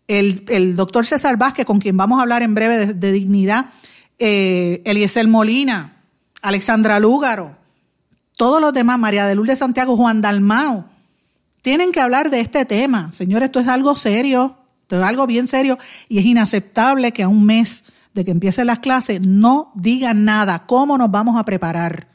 [0.07, 3.67] El, doctor César Vázquez, con quien vamos a hablar en breve de, dignidad,
[4.17, 5.94] eh, Eliezer Molina,
[6.45, 7.57] Alexandra Lúgaro,
[8.37, 10.85] todos los demás, María de Lourdes Santiago, Juan Dalmao,
[11.63, 13.11] tienen que hablar de este tema.
[13.13, 17.27] Señores, esto es algo serio, esto es algo bien serio y es inaceptable que a
[17.27, 20.67] un mes de que empiecen las clases no digan nada.
[20.67, 22.09] ¿Cómo nos vamos a preparar?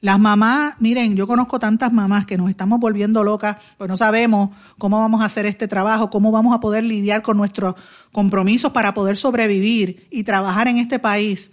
[0.00, 4.50] Las mamás, miren, yo conozco tantas mamás que nos estamos volviendo locas, pues no sabemos
[4.78, 7.74] cómo vamos a hacer este trabajo, cómo vamos a poder lidiar con nuestros
[8.12, 11.50] compromisos para poder sobrevivir y trabajar en este país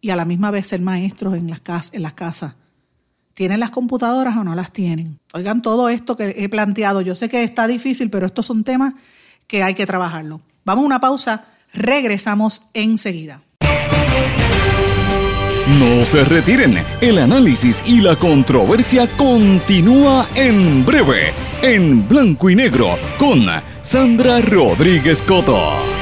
[0.00, 2.54] y a la misma vez ser maestros en las, casas, en las casas.
[3.34, 5.18] ¿Tienen las computadoras o no las tienen?
[5.32, 8.94] Oigan, todo esto que he planteado, yo sé que está difícil, pero estos son temas
[9.46, 10.40] que hay que trabajarlo.
[10.64, 13.42] Vamos a una pausa, regresamos enseguida.
[15.78, 21.32] No se retiren, el análisis y la controversia continúa en breve,
[21.62, 23.46] en blanco y negro, con
[23.80, 25.99] Sandra Rodríguez Coto.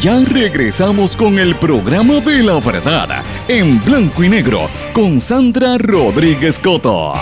[0.00, 6.58] Ya regresamos con el programa de la verdad, en blanco y negro, con Sandra Rodríguez
[6.58, 7.14] Coto.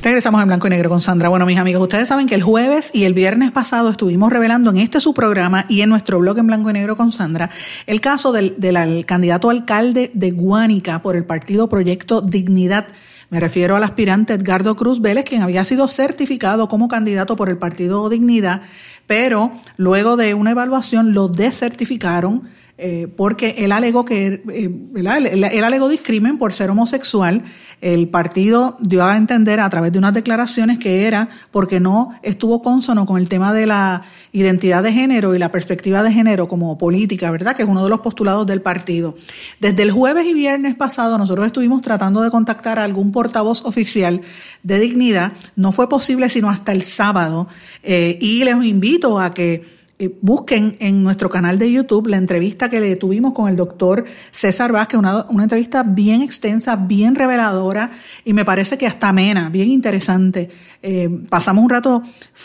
[0.00, 1.28] Regresamos en blanco y negro con Sandra.
[1.28, 4.78] Bueno, mis amigos, ustedes saben que el jueves y el viernes pasado estuvimos revelando en
[4.78, 7.50] este su programa y en nuestro blog en blanco y negro con Sandra
[7.86, 12.86] el caso del, del candidato alcalde de Guánica por el partido Proyecto Dignidad.
[13.30, 17.58] Me refiero al aspirante Edgardo Cruz Vélez, quien había sido certificado como candidato por el
[17.58, 18.62] partido Dignidad,
[19.06, 22.48] pero luego de una evaluación lo desertificaron
[22.80, 27.42] eh, porque él alegó que eh, él, alegó discrimen por ser homosexual.
[27.80, 32.62] El partido dio a entender a través de unas declaraciones que era porque no estuvo
[32.62, 36.78] consono con el tema de la identidad de género y la perspectiva de género como
[36.78, 37.56] política, ¿verdad?
[37.56, 39.16] Que es uno de los postulados del partido.
[39.58, 44.20] Desde el jueves y viernes pasado nosotros estuvimos tratando de contactar a algún portavoz oficial
[44.62, 45.32] de dignidad.
[45.56, 47.48] No fue posible sino hasta el sábado
[47.82, 49.77] eh, y les invito a que
[50.20, 54.70] busquen en nuestro canal de YouTube la entrevista que le tuvimos con el doctor César
[54.70, 57.90] Vázquez, una, una entrevista bien extensa, bien reveladora
[58.24, 60.50] y me parece que hasta amena, bien interesante.
[60.80, 62.02] Eh, pasamos un rato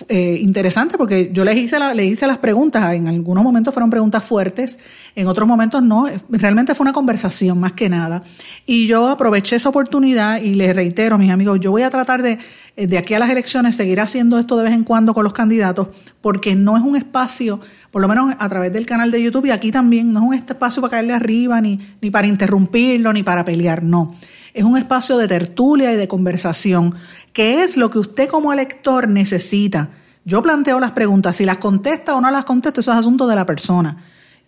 [0.10, 4.24] eh, interesante porque yo les hice, le hice las preguntas, en algunos momentos fueron preguntas
[4.24, 4.80] fuertes,
[5.16, 8.24] en otros momentos no, realmente fue una conversación más que nada.
[8.66, 12.40] Y yo aproveché esa oportunidad y les reitero, mis amigos, yo voy a tratar de
[12.76, 15.34] eh, de aquí a las elecciones seguir haciendo esto de vez en cuando con los
[15.34, 15.90] candidatos,
[16.22, 17.43] porque no es un espacio,
[17.92, 20.34] por lo menos a través del canal de YouTube y aquí también, no es un
[20.34, 24.16] espacio para caerle arriba, ni, ni para interrumpirlo, ni para pelear, no.
[24.54, 26.96] Es un espacio de tertulia y de conversación,
[27.34, 29.90] que es lo que usted como elector necesita.
[30.26, 33.36] Yo planteo las preguntas, si las contesta o no las contesta, eso es asunto de
[33.36, 33.98] la persona.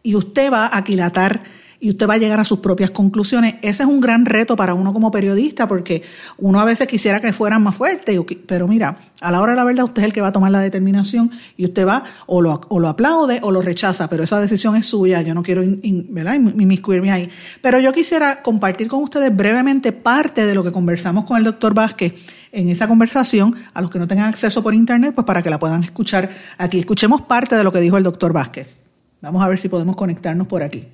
[0.03, 1.43] Y usted va a aquilatar
[1.85, 3.57] y usted va a llegar a sus propias conclusiones.
[3.61, 6.01] Ese es un gran reto para uno como periodista porque
[6.39, 9.63] uno a veces quisiera que fueran más fuertes, pero mira, a la hora de la
[9.65, 12.59] verdad usted es el que va a tomar la determinación y usted va o lo,
[12.69, 17.11] o lo aplaude o lo rechaza, pero esa decisión es suya, yo no quiero inmiscuirme
[17.11, 17.29] ahí.
[17.61, 21.75] Pero yo quisiera compartir con ustedes brevemente parte de lo que conversamos con el doctor
[21.75, 22.15] Vázquez
[22.51, 25.59] en esa conversación, a los que no tengan acceso por internet, pues para que la
[25.59, 26.79] puedan escuchar aquí.
[26.79, 28.79] Escuchemos parte de lo que dijo el doctor Vázquez.
[29.21, 30.87] Vamos a ver si podemos conectarnos por aquí.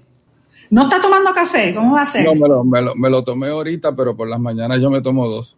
[0.72, 1.76] ¿No está tomando café?
[1.76, 2.26] ¿Cómo va a ser?
[2.26, 5.58] No, me lo, tomé ahorita, pero por las mañanas yo me tomo dos.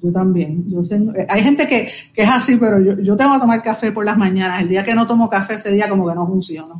[0.00, 0.64] Yo también.
[0.68, 4.16] Yo eh, hay gente que, es así, pero yo, tengo que tomar café por las
[4.16, 4.62] mañanas.
[4.62, 6.74] El día que no tomo café, ese día como que no funciona.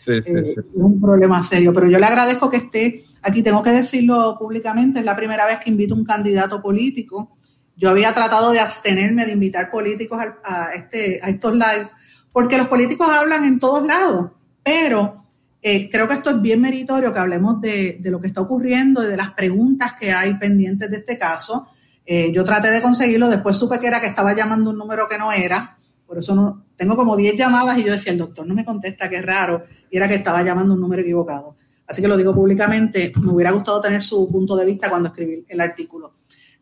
[0.00, 0.54] Sí, sí, eh, sí.
[0.58, 1.72] Es un problema serio.
[1.72, 3.44] Pero yo le agradezco que esté aquí.
[3.44, 4.98] Tengo que decirlo públicamente.
[4.98, 7.38] Es la primera vez que invito a un candidato político.
[7.76, 11.86] Yo había tratado de abstenerme de invitar políticos a, este, a estos lives,
[12.32, 14.32] porque los políticos hablan en todos lados.
[14.64, 15.27] Pero
[15.70, 19.06] eh, creo que esto es bien meritorio que hablemos de, lo que está ocurriendo y
[19.06, 21.68] de las preguntas que hay pendientes de este caso.
[22.06, 25.18] Eh, yo traté de conseguirlo, después supe que era que estaba llamando un número que
[25.18, 25.76] no era,
[26.06, 29.10] por eso no, tengo como 10 llamadas y yo decía, el doctor no me contesta,
[29.10, 31.56] qué raro, y era que estaba llamando un número equivocado.
[31.86, 35.44] Así que lo digo públicamente, me hubiera gustado tener su punto de vista cuando escribí
[35.46, 36.14] el artículo,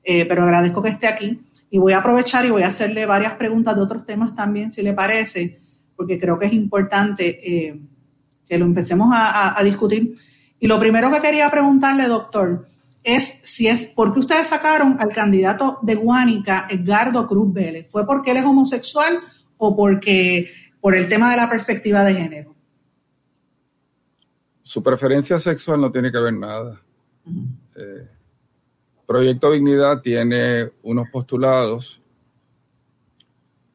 [0.03, 1.41] eh, pero agradezco que esté aquí
[1.71, 4.83] y voy a aprovechar y voy a hacerle varias preguntas de otros temas también, si
[4.83, 5.61] le parece,
[5.95, 7.39] porque creo que es importante
[8.49, 10.17] que lo empecemos a, discutir.
[10.59, 12.67] Y lo primero que quería preguntarle, doctor,
[13.03, 17.89] es si es por qué ustedes sacaron al candidato de Guánica, Edgardo Cruz Vélez.
[17.91, 19.19] ¿Fue porque él es homosexual
[19.59, 22.55] o porque por el tema de la perspectiva de género?
[24.63, 26.81] Su preferencia sexual no tiene que ver nada.
[27.77, 28.09] Eh,
[29.07, 32.01] Proyecto Dignidad tiene unos postulados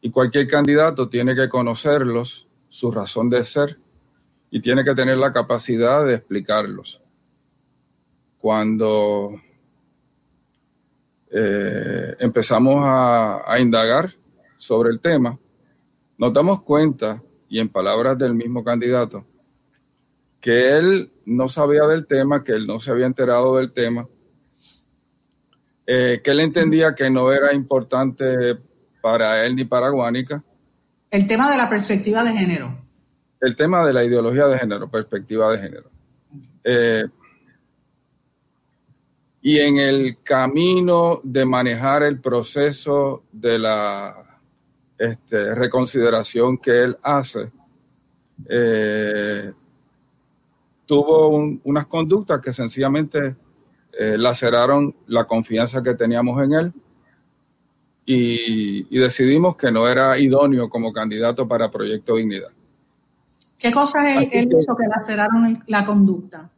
[0.01, 3.80] y cualquier candidato tiene que conocerlos, su razón de ser
[4.51, 7.01] y tiene que tener la capacidad de explicarlos.
[8.37, 9.41] Cuando
[11.31, 14.13] eh, empezamos a, indagar
[14.57, 15.39] sobre el tema,
[16.17, 19.25] nos damos cuenta, y en palabras del mismo candidato,
[20.41, 24.07] que él no sabía del tema, que él no se había enterado del tema,
[25.87, 28.57] eh, que él entendía que no era importante
[29.01, 30.43] para él ni para Guánica.
[31.09, 32.80] El tema de la perspectiva de género
[33.41, 35.89] el tema de la ideología de género, perspectiva de género.
[36.63, 37.05] Eh,
[39.41, 44.39] y en el camino de manejar el proceso de la
[44.99, 47.51] este, reconsideración que él hace,
[48.47, 49.51] eh,
[50.85, 51.29] tuvo
[51.63, 53.35] unas conductas que sencillamente
[53.93, 56.73] eh, laceraron la confianza que teníamos en él
[58.05, 62.51] y, y decidimos que no era idóneo como candidato para Proyecto Dignidad.
[63.61, 66.49] ¿Qué cosas él, él hizo que laceraron la conducta?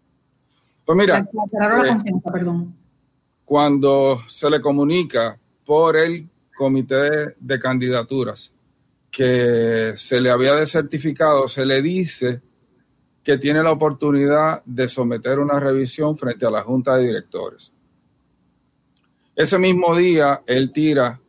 [0.86, 2.76] Pues mira, laceraron la eh, confianza, perdón.
[3.46, 8.54] Cuando se le comunica por el comité de candidaturas
[9.12, 12.42] que se le había desertificado, se le dice
[13.24, 17.74] que tiene la oportunidad de someter una revisión frente a la junta de directores.
[19.36, 21.20] Ese mismo día, él tira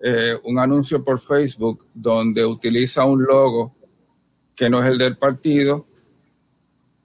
[0.00, 3.73] eh, un anuncio por Facebook donde utiliza un logo
[4.54, 5.86] que no es el del partido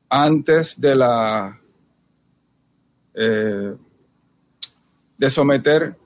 [0.09, 1.59] antes de la
[3.13, 3.75] eh,
[5.17, 5.97] de someter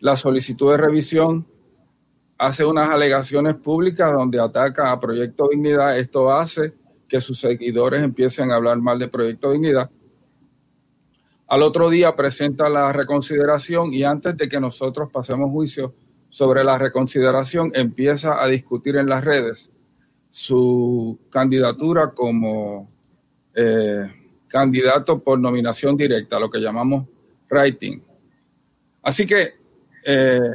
[0.00, 1.46] la solicitud de revisión
[2.36, 5.98] hace unas alegaciones públicas donde ataca a Proyecto Dignidad.
[5.98, 6.74] Esto hace
[7.08, 9.90] que sus seguidores empiecen a hablar mal de Proyecto Dignidad.
[11.48, 15.94] Al otro día presenta la reconsideración y antes de que nosotros pasemos juicio
[16.28, 19.70] sobre la reconsideración, empieza a discutir en las redes
[20.30, 22.90] su candidatura como
[23.54, 24.10] eh,
[24.46, 27.06] candidato por nominación directa, lo que llamamos
[27.50, 28.00] writing.
[29.02, 29.54] Así que
[30.04, 30.54] eh,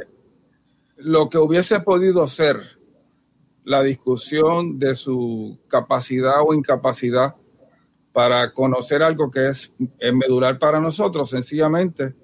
[0.98, 2.60] lo que hubiese podido ser
[3.64, 7.34] la discusión de su capacidad o incapacidad
[8.12, 9.72] para conocer algo que es
[10.12, 12.14] medular para nosotros, sencillamente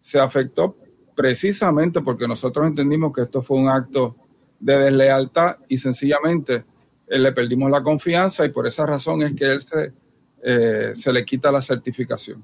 [0.00, 0.76] se afectó
[1.14, 4.16] precisamente porque nosotros entendimos que esto fue un acto
[4.60, 6.64] de deslealtad y sencillamente
[7.06, 9.92] eh, le perdimos la confianza y por esa razón es que él se,
[10.42, 12.42] eh, se le quita la certificación.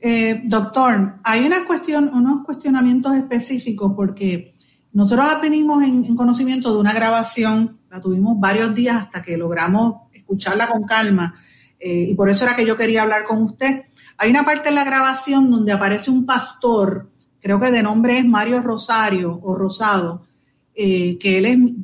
[0.00, 4.54] Eh, doctor, hay una cuestión, unos cuestionamientos específicos porque
[4.92, 10.68] nosotros venimos en, conocimiento de una grabación, la tuvimos varios días hasta que logramos escucharla
[10.68, 11.38] con calma
[11.78, 13.82] eh, y por eso era que yo quería hablar con usted.
[14.16, 18.24] Hay una parte en la grabación donde aparece un pastor, creo que de nombre es
[18.24, 20.26] Mario Rosario o Rosado,
[20.74, 21.76] eh, que él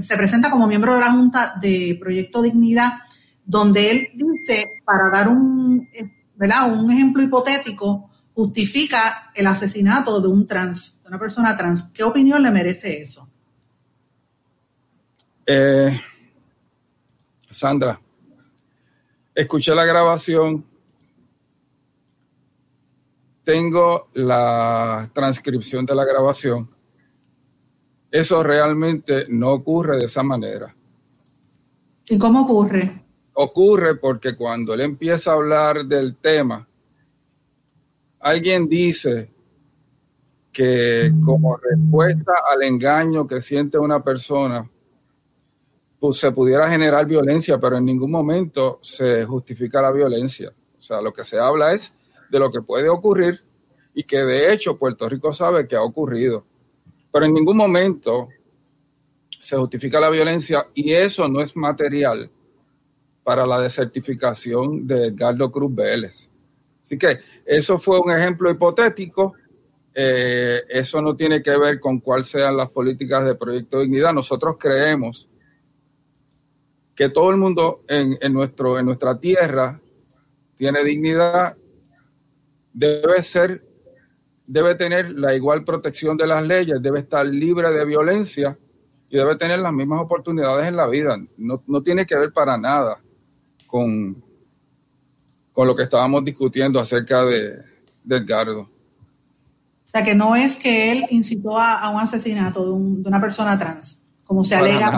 [0.00, 2.92] se presenta como miembro de la Junta de Proyecto Dignidad,
[3.44, 5.88] donde él dice, para dar un
[6.34, 6.72] ¿verdad?
[6.72, 11.84] Un ejemplo hipotético justifica el asesinato de un trans, de una persona trans.
[11.92, 13.28] ¿Qué opinión le merece eso?
[15.46, 16.00] Eh,
[17.50, 18.00] Sandra,
[19.34, 20.64] escuché la grabación,
[23.44, 26.68] tengo la transcripción de la grabación.
[28.14, 30.74] Eso realmente no ocurre de esa manera.
[32.08, 33.04] ¿Y cómo ocurre?
[33.34, 36.66] ocurre porque cuando él empieza a hablar del tema,
[38.20, 39.30] alguien dice
[40.52, 44.70] que como respuesta al engaño que siente una persona,
[45.98, 50.52] pues se pudiera generar violencia, pero en ningún momento se justifica la violencia.
[50.76, 51.92] O sea, lo que se habla es
[52.30, 53.40] de lo que puede ocurrir
[53.94, 56.44] y que de hecho Puerto Rico sabe que ha ocurrido.
[57.14, 58.26] Pero en ningún momento
[59.38, 62.28] se justifica la violencia y eso no es material
[63.22, 66.28] para la desertificación de Edgardo Cruz Vélez.
[66.82, 69.34] Así que eso fue un ejemplo hipotético.
[69.94, 74.12] Eh, eso no tiene que ver con cuáles sean las políticas de Proyecto Dignidad.
[74.12, 75.28] Nosotros creemos
[76.96, 79.80] que todo el mundo en, nuestro, en nuestra tierra
[80.56, 81.56] tiene dignidad,
[82.72, 83.64] debe ser,
[84.46, 88.58] debe tener la igual protección de las leyes, debe estar libre de violencia
[89.08, 91.16] y debe tener las mismas oportunidades en la vida.
[91.36, 93.00] No, no tiene que ver para nada
[93.66, 94.22] con,
[95.52, 97.62] con lo que estábamos discutiendo acerca de,
[98.08, 98.60] Edgardo.
[98.60, 98.68] O
[99.86, 104.44] sea, que no es que él incitó a, un asesinato de, una persona trans, como
[104.44, 104.90] se alega.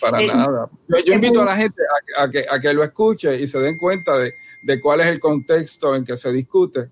[0.00, 0.70] Para nada.
[0.88, 1.82] Yo, invito a la gente
[2.18, 5.20] a, que, a que lo escuche y se den cuenta de, de cuál es el
[5.20, 6.88] contexto en que se discute,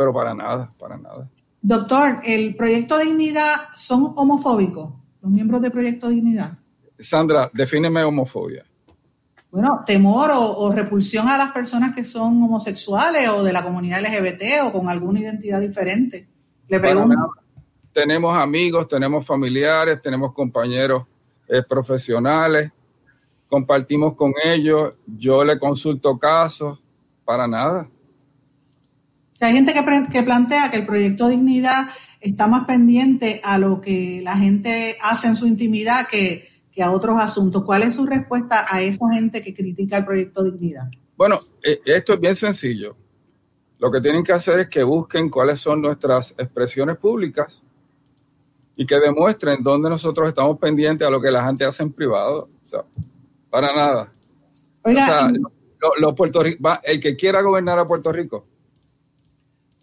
[0.00, 1.28] pero para nada, para nada.
[1.60, 4.94] Doctor, ¿el Proyecto Dignidad son homofóbicos?
[5.20, 6.56] ¿Los miembros del Proyecto Dignidad?
[6.98, 8.64] Sandra, defíneme homofobia
[9.50, 14.64] bueno, temor o, repulsión a las personas que son homosexuales o de la comunidad LGBT
[14.64, 16.28] o con alguna identidad diferente.
[16.68, 17.32] Le pregunto.
[17.92, 21.04] Tenemos amigos, tenemos familiares, tenemos compañeros
[21.48, 22.70] eh, profesionales,
[23.48, 26.78] compartimos con ellos, yo le consulto casos,
[27.24, 27.88] para nada.
[29.40, 31.88] Hay gente que, que plantea que el proyecto Dignidad
[32.20, 36.90] está más pendiente a lo que la gente hace en su intimidad que que a
[36.90, 37.64] otros asuntos.
[37.64, 40.88] ¿Cuál es su respuesta a esa gente que critica el proyecto Dignidad?
[41.16, 42.96] Bueno, eh, esto es bien sencillo.
[43.78, 47.62] Lo que tienen que hacer es que busquen cuáles son nuestras expresiones públicas
[48.76, 52.48] y que demuestren dónde nosotros estamos pendientes a lo que la gente hace en privado.
[52.64, 52.84] O sea,
[53.48, 54.12] para nada.
[54.82, 55.30] Oiga,
[56.84, 58.46] el que quiera gobernar a Puerto Rico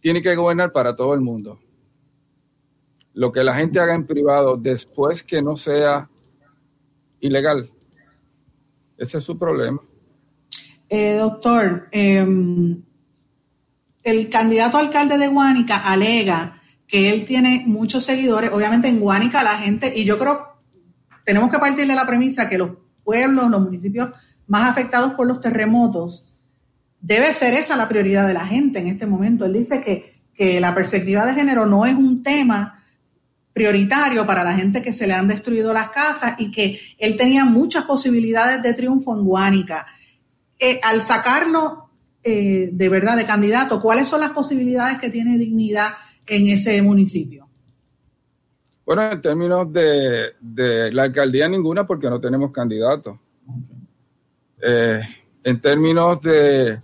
[0.08, 1.60] tiene que gobernar para todo el mundo.
[3.14, 6.10] Lo que la gente haga en privado después que no sea
[7.20, 7.70] ilegal.
[8.98, 9.82] Ese es su problema.
[10.88, 12.82] Eh, doctor, em,
[14.02, 18.50] el candidato alcalde de Guánica alega que él tiene muchos seguidores.
[18.54, 20.40] Obviamente en Guánica la gente, y yo creo,
[21.26, 24.12] tenemos que partir de la premisa que los pueblos, los municipios
[24.48, 26.34] más afectados por los terremotos,
[27.02, 29.46] debe ser esa la prioridad de la gente en este momento.
[29.46, 32.84] Él dice que, que la perspectiva de género no es un tema
[33.58, 37.44] prioritario para la gente que se le han destruido las casas y que él tenía
[37.44, 39.88] muchas posibilidades de triunfo en Guánica.
[40.60, 41.90] Eh, al sacarlo
[42.24, 45.90] eh, de verdad de candidato, ¿cuáles son las posibilidades que tiene dignidad
[46.28, 47.48] en ese municipio?
[48.86, 50.34] Bueno, en términos de,
[50.92, 53.20] la alcaldía ninguna porque no tenemos candidato.
[54.62, 55.02] Eh,
[55.44, 56.80] en términos de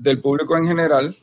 [0.00, 1.14] del público en general,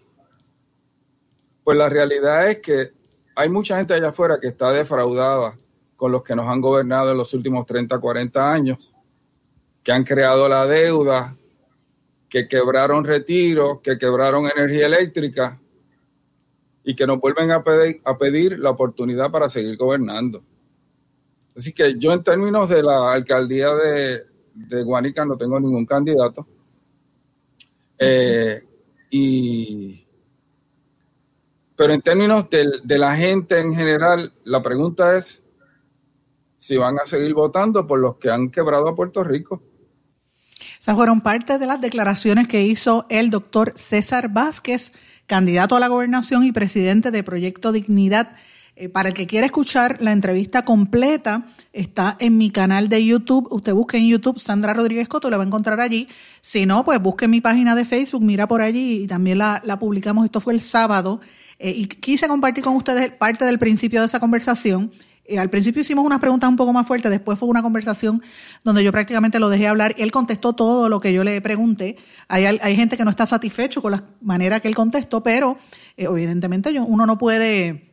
[1.64, 2.92] pues la realidad es que
[3.36, 5.58] hay mucha gente allá afuera que está defraudada
[5.96, 8.94] con los que nos han gobernado en los últimos 30, 40 años,
[9.82, 11.36] que han creado la deuda,
[12.30, 15.60] que quebraron retiro, que quebraron energía eléctrica
[16.84, 20.44] y que nos vuelven a pedir, a pedir la oportunidad para seguir gobernando.
[21.56, 26.46] Así que yo en términos de la alcaldía de, Guanica no tengo ningún candidato.
[27.98, 28.67] Eh,
[29.10, 30.08] y
[31.78, 35.44] pero en términos de, la gente en general, la pregunta es
[36.58, 39.62] si van a seguir votando por los que han quebrado a Puerto Rico.
[40.82, 44.92] Esas fueron parte de las declaraciones que hizo el doctor César Vázquez,
[45.28, 48.36] candidato a la gobernación y presidente de Proyecto Dignidad.
[48.80, 53.48] Eh, para el que quiera escuchar la entrevista completa, está en mi canal de YouTube.
[53.50, 56.08] Usted busque en YouTube Sandra Rodríguez Coto, la va a encontrar allí.
[56.42, 60.26] Si no, pues busque mi página de Facebook, mira por allí y también la, publicamos.
[60.26, 61.22] Esto fue el sábado
[61.58, 64.92] eh, y quise compartir con ustedes parte del principio de esa conversación.
[65.26, 68.22] Eh, al principio hicimos unas preguntas un poco más fuertes, después fue una conversación
[68.64, 69.96] donde yo prácticamente lo dejé hablar.
[69.98, 71.96] Él contestó todo lo que yo le pregunté.
[72.28, 75.58] Hay, hay gente que no está satisfecho con la manera que él contestó, pero
[75.98, 77.87] evidentemente yo, uno no puede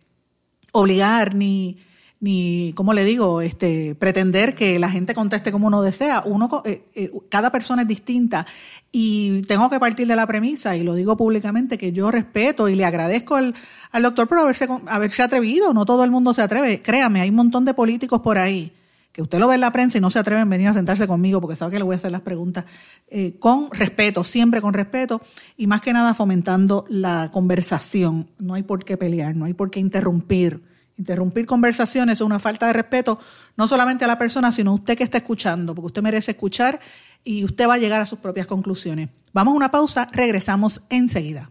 [0.74, 1.78] obligar ni,
[2.20, 6.22] ni, ¿cómo le digo?, este, pretender que la gente conteste como uno desea.
[6.26, 8.46] Uno, eh, eh, cada persona es distinta
[8.90, 12.74] y tengo que partir de la premisa, y lo digo públicamente, que yo respeto y
[12.74, 13.54] le agradezco al,
[13.92, 15.72] al doctor por haberse, haberse atrevido.
[15.72, 16.82] No todo el mundo se atreve.
[16.82, 18.72] Créame, hay un montón de políticos por ahí
[19.14, 21.06] que usted lo ve en la prensa y no se atreven a venir a sentarse
[21.06, 22.64] conmigo porque sabe que le voy a hacer las preguntas
[23.08, 25.22] eh, con respeto, siempre con respeto
[25.56, 28.28] y más que nada fomentando la conversación.
[28.38, 30.62] No hay por qué pelear, no hay por qué interrumpir
[30.96, 33.18] Interrumpir conversaciones es una falta de respeto,
[33.56, 36.78] no solamente a la persona, sino a usted que está escuchando, porque usted merece escuchar
[37.24, 39.08] y usted va a llegar a sus propias conclusiones.
[39.32, 41.50] Vamos a una pausa, regresamos enseguida.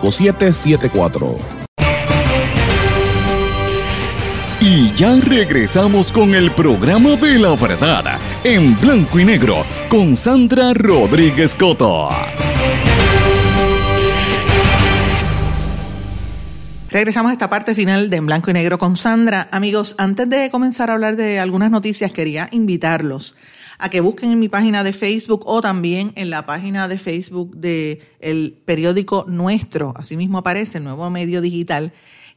[0.09, 1.37] 5774.
[4.63, 10.73] Y ya regresamos con el programa de la verdad, en blanco y negro, con Sandra
[10.73, 12.09] Rodríguez Coto.
[16.91, 19.47] Regresamos a esta parte final de En Blanco y Negro con Sandra.
[19.51, 23.33] Amigos, antes de comenzar a hablar de algunas noticias, quería invitarlos
[23.81, 27.55] a que busquen en mi página de Facebook o también en la página de Facebook
[27.55, 31.91] del el periódico Nuestro, asimismo aparece el nuevo medio digital,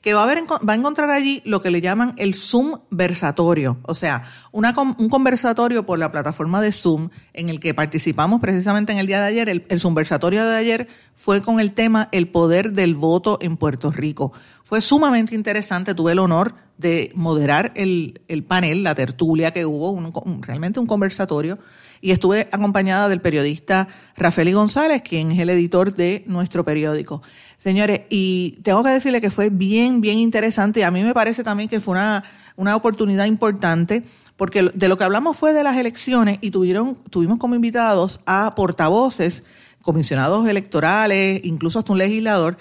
[0.05, 3.95] que va a, va a encontrar allí lo que le llaman el Zoom versatorio, o
[3.95, 8.99] sea, una, un conversatorio por la plataforma de Zoom en el que participamos precisamente en
[8.99, 9.49] el día de ayer.
[9.49, 13.57] El, el Zoom versatorio de ayer fue con el tema El poder del voto en
[13.57, 14.33] Puerto Rico.
[14.65, 19.91] Fue sumamente interesante, tuve el honor de moderar el, el panel, la tertulia que hubo,
[19.91, 21.59] un, realmente un conversatorio.
[22.01, 27.23] Y estuve acompañada del periodista Rafael González, quien es el editor de nuestro periódico.
[27.57, 30.81] Señores, y tengo que decirle que fue bien, bien interesante.
[30.81, 32.25] Y a mí me parece también que fue una,
[32.57, 34.03] una oportunidad importante
[34.37, 38.55] porque de lo que hablamos fue de las elecciones y tuvieron, tuvimos como invitados a
[38.55, 39.45] portavoces,
[39.83, 42.57] comisionados electorales, incluso hasta un legislador,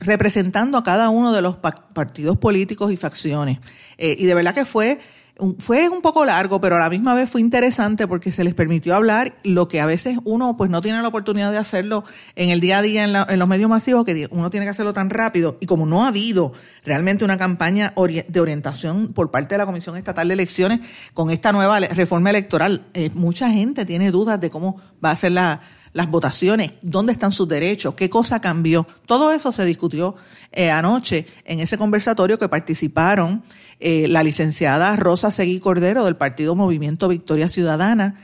[0.00, 3.58] representando a cada uno de los partidos políticos y facciones.
[3.98, 4.98] Eh, y de verdad que fue
[5.58, 8.94] fue un poco largo, pero a la misma vez fue interesante porque se les permitió
[8.94, 12.04] hablar lo que a veces uno pues no tiene la oportunidad de hacerlo
[12.36, 15.10] en el día a día en, los medios masivos, que uno tiene que hacerlo tan
[15.10, 15.56] rápido.
[15.60, 16.52] Y como no ha habido
[16.84, 17.92] realmente una campaña
[18.28, 20.80] de orientación por parte de la Comisión Estatal de Elecciones
[21.14, 25.32] con esta nueva reforma electoral, eh, mucha gente tiene dudas de cómo va a ser
[25.32, 25.60] la,
[25.94, 28.86] las votaciones, dónde están sus derechos, qué cosa cambió.
[29.06, 30.16] Todo eso se discutió
[30.52, 33.42] eh, anoche en ese conversatorio que participaron
[33.80, 38.20] eh, la licenciada Rosa Seguí Cordero del Partido Movimiento Victoria Ciudadana,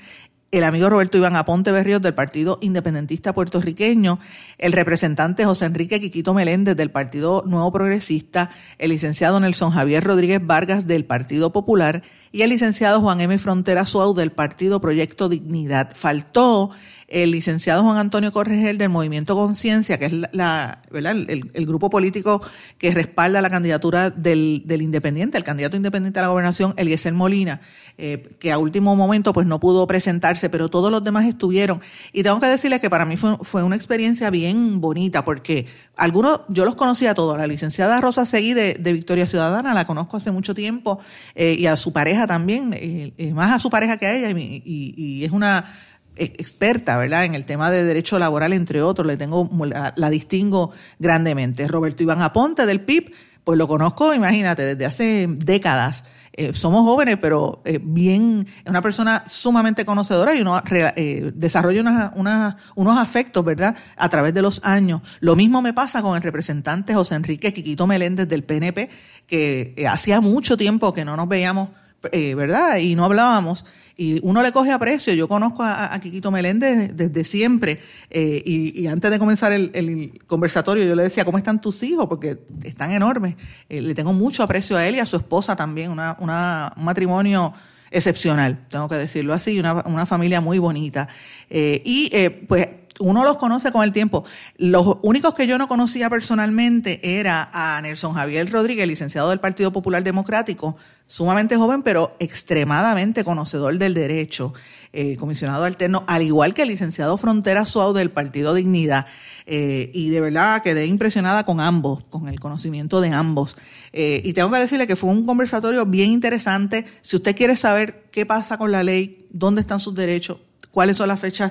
[0.52, 4.18] el amigo Roberto Iván Aponte Berríos del Partido Independentista Puertorriqueño,
[4.58, 10.44] el representante José Enrique Quiquito Meléndez del Partido Nuevo Progresista, el licenciado Nelson Javier Rodríguez
[10.44, 12.02] Vargas del Partido Popular
[12.32, 13.38] y el licenciado Juan M.
[13.38, 15.92] Frontera Suau del Partido Proyecto Dignidad.
[15.94, 16.70] Faltó
[17.10, 21.16] el licenciado Juan Antonio Corregel del Movimiento Conciencia, que es la, ¿verdad?
[21.28, 22.40] El, grupo político
[22.78, 27.60] que respalda la candidatura del, del, independiente, el candidato independiente a la gobernación, Eliezer Molina,
[27.98, 31.80] eh, que a último momento pues no pudo presentarse, pero todos los demás estuvieron.
[32.12, 36.40] Y tengo que decirles que para mí fue, fue una experiencia bien bonita, porque algunos,
[36.48, 40.30] yo los conocía a todos, la licenciada Rosa Seguí de, Victoria Ciudadana, la conozco hace
[40.30, 41.00] mucho tiempo,
[41.34, 44.62] eh, y a su pareja también, eh, más a su pareja que a ella, y,
[44.64, 49.48] y es una experta, ¿verdad?, en el tema de derecho laboral, entre otros, le tengo,
[49.96, 51.66] la, distingo grandemente.
[51.68, 53.12] Roberto Iván Aponte del PIB,
[53.44, 56.04] pues lo conozco, imagínate, desde hace décadas.
[56.32, 62.98] Eh, somos jóvenes, pero eh, bien, una persona sumamente conocedora y uno eh, desarrolla unos
[62.98, 65.02] afectos, ¿verdad?, a través de los años.
[65.20, 68.90] Lo mismo me pasa con el representante José Enrique Quiquito Meléndez del PNP,
[69.26, 71.70] que hacía mucho tiempo que no nos veíamos
[72.12, 72.78] eh, ¿verdad?
[72.78, 73.64] Y no hablábamos.
[73.96, 75.12] Y uno le coge aprecio.
[75.12, 77.80] Yo conozco a, a Quiquito Meléndez desde siempre.
[78.08, 82.06] Eh, y, antes de comenzar el, conversatorio, yo le decía, ¿cómo están tus hijos?
[82.06, 83.36] Porque están enormes.
[83.68, 85.90] Eh, le tengo mucho aprecio a él y a su esposa también.
[85.90, 87.52] Una, una, un matrimonio
[87.90, 91.08] excepcional, tengo que decirlo así, una, una familia muy bonita.
[91.50, 92.08] y
[92.46, 92.68] pues
[93.00, 94.24] uno los conoce con el tiempo.
[94.58, 99.72] Los únicos que yo no conocía personalmente era a Nelson Javier Rodríguez, licenciado del Partido
[99.72, 100.76] Popular Democrático,
[101.10, 104.54] sumamente joven, pero extremadamente conocedor del derecho,
[104.92, 109.06] eh, comisionado alterno, al igual que el licenciado Frontera Suau del Partido Dignidad.
[109.44, 113.56] Eh, y de verdad quedé impresionada con ambos, con el conocimiento de ambos.
[113.92, 116.84] Eh, y tengo que decirle que fue un conversatorio bien interesante.
[117.00, 120.38] Si usted quiere saber qué pasa con la ley, dónde están sus derechos,
[120.70, 121.50] cuáles son las fechas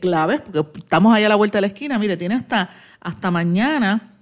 [0.00, 1.98] claves, porque estamos allá a la vuelta de la esquina.
[1.98, 2.68] Mire, tiene hasta,
[3.00, 4.16] hasta mañana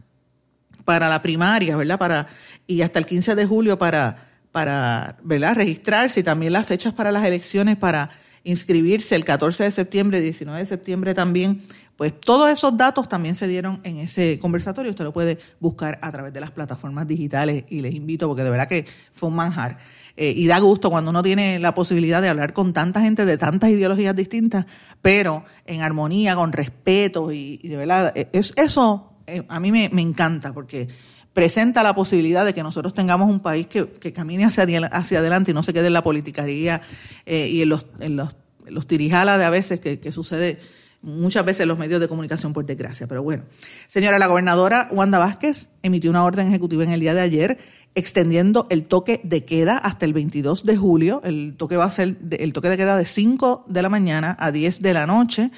[0.84, 1.98] para la primaria, ¿verdad?
[1.98, 2.28] Para,
[2.68, 4.25] y hasta el 15 de julio para,
[4.56, 5.54] para ¿verdad?
[5.54, 8.08] registrarse y también las fechas para las elecciones para
[8.42, 11.66] inscribirse el 14 de septiembre, 19 de septiembre también.
[11.94, 14.92] Pues todos esos datos también se dieron en ese conversatorio.
[14.92, 18.48] Usted lo puede buscar a través de las plataformas digitales y les invito porque de
[18.48, 19.76] verdad que fue un manjar.
[20.16, 23.36] Eh, y da gusto cuando uno tiene la posibilidad de hablar con tanta gente de
[23.36, 24.64] tantas ideologías distintas,
[25.02, 29.90] pero en armonía, con respeto y, de verdad, eh, es, eso eh, a mí me,
[30.00, 30.88] encanta porque
[31.36, 35.62] presenta la posibilidad de que nosotros tengamos un país que, camine hacia, adelante y no
[35.62, 36.80] se quede en la politicaría
[37.26, 40.58] y en los, tirijalas de a veces que, sucede
[41.02, 43.06] muchas veces en los medios de comunicación, por desgracia.
[43.06, 43.44] Pero bueno,
[43.86, 47.58] señora, la gobernadora Wanda Vázquez emitió una orden ejecutiva en el día de ayer
[47.94, 51.20] extendiendo el toque de queda hasta el 22 de julio.
[51.22, 54.52] El toque va a ser el toque de queda de 5 de la mañana a
[54.52, 55.50] 10 de la noche.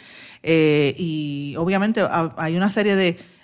[0.42, 2.02] Eh, y obviamente
[2.36, 2.96] hay una serie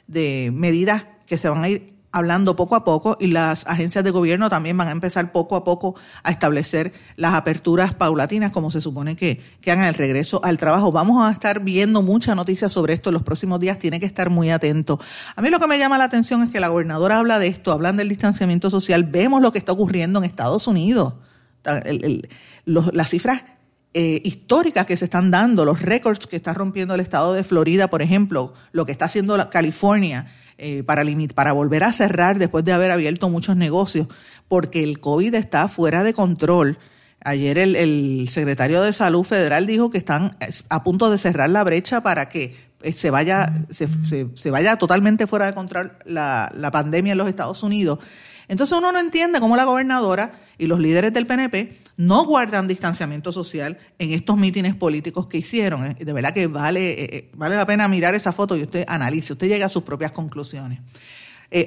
[0.09, 4.13] de medidas que se van a ir hablando poco a poco y las agencias de
[4.13, 8.81] gobierno también van a empezar poco a poco a establecer las aperturas paulatinas como se
[8.81, 10.93] supone que, que hagan el regreso al trabajo.
[10.93, 14.31] Vamos a estar viendo muchas noticias sobre esto en los próximos días, tiene que estar
[14.31, 15.01] muy atento.
[15.35, 17.73] A mí lo que me llama la atención es que la gobernadora habla de esto,
[17.73, 21.15] hablan del distanciamiento social, vemos lo que está ocurriendo en Estados Unidos.
[22.65, 23.43] las cifras
[23.93, 27.89] eh, históricas que se están dando, los récords que está rompiendo el estado de Florida,
[27.89, 30.27] por ejemplo, lo que está haciendo la California
[30.59, 34.07] eh, para, para volver a cerrar después de haber abierto muchos negocios,
[34.49, 36.79] porque el COVID está fuera de control.
[37.25, 40.37] Ayer el, secretario de Salud Federal dijo que están
[40.69, 43.89] a punto de cerrar la brecha para que eh, se vaya, se,
[44.35, 47.99] se, vaya totalmente fuera de control la, la pandemia en los Estados Unidos.
[48.49, 53.33] Entonces uno no entiende cómo la gobernadora y los líderes del PNP no guardan distanciamiento
[53.33, 55.87] social en estos mítines políticos que hicieron.
[55.87, 58.85] Eh, de verdad que vale, eh, eh, vale la pena mirar esa foto y usted
[58.89, 60.81] analice, usted llega a sus propias conclusiones.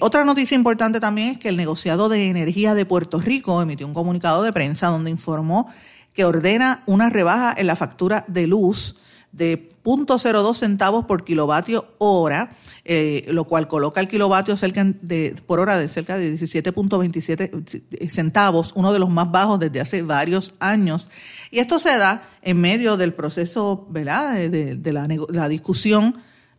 [0.02, 3.94] otra noticia importante también es que el negociado de energía de Puerto Rico emitió un
[3.94, 5.72] comunicado de prensa donde informó
[6.14, 8.98] que ordena una rebaja en la factura de luz
[9.38, 12.50] de 0.02 centavos por kilovatio hora,
[12.84, 18.74] eh, lo cual coloca el kilovatio cerca de, por hora de cerca de 17.27 centavos,
[18.76, 21.10] uno de los más bajos desde hace varios años.
[21.52, 24.50] Y esto se da en medio del proceso ¿verdad?
[24.50, 26.18] de, la, la discusión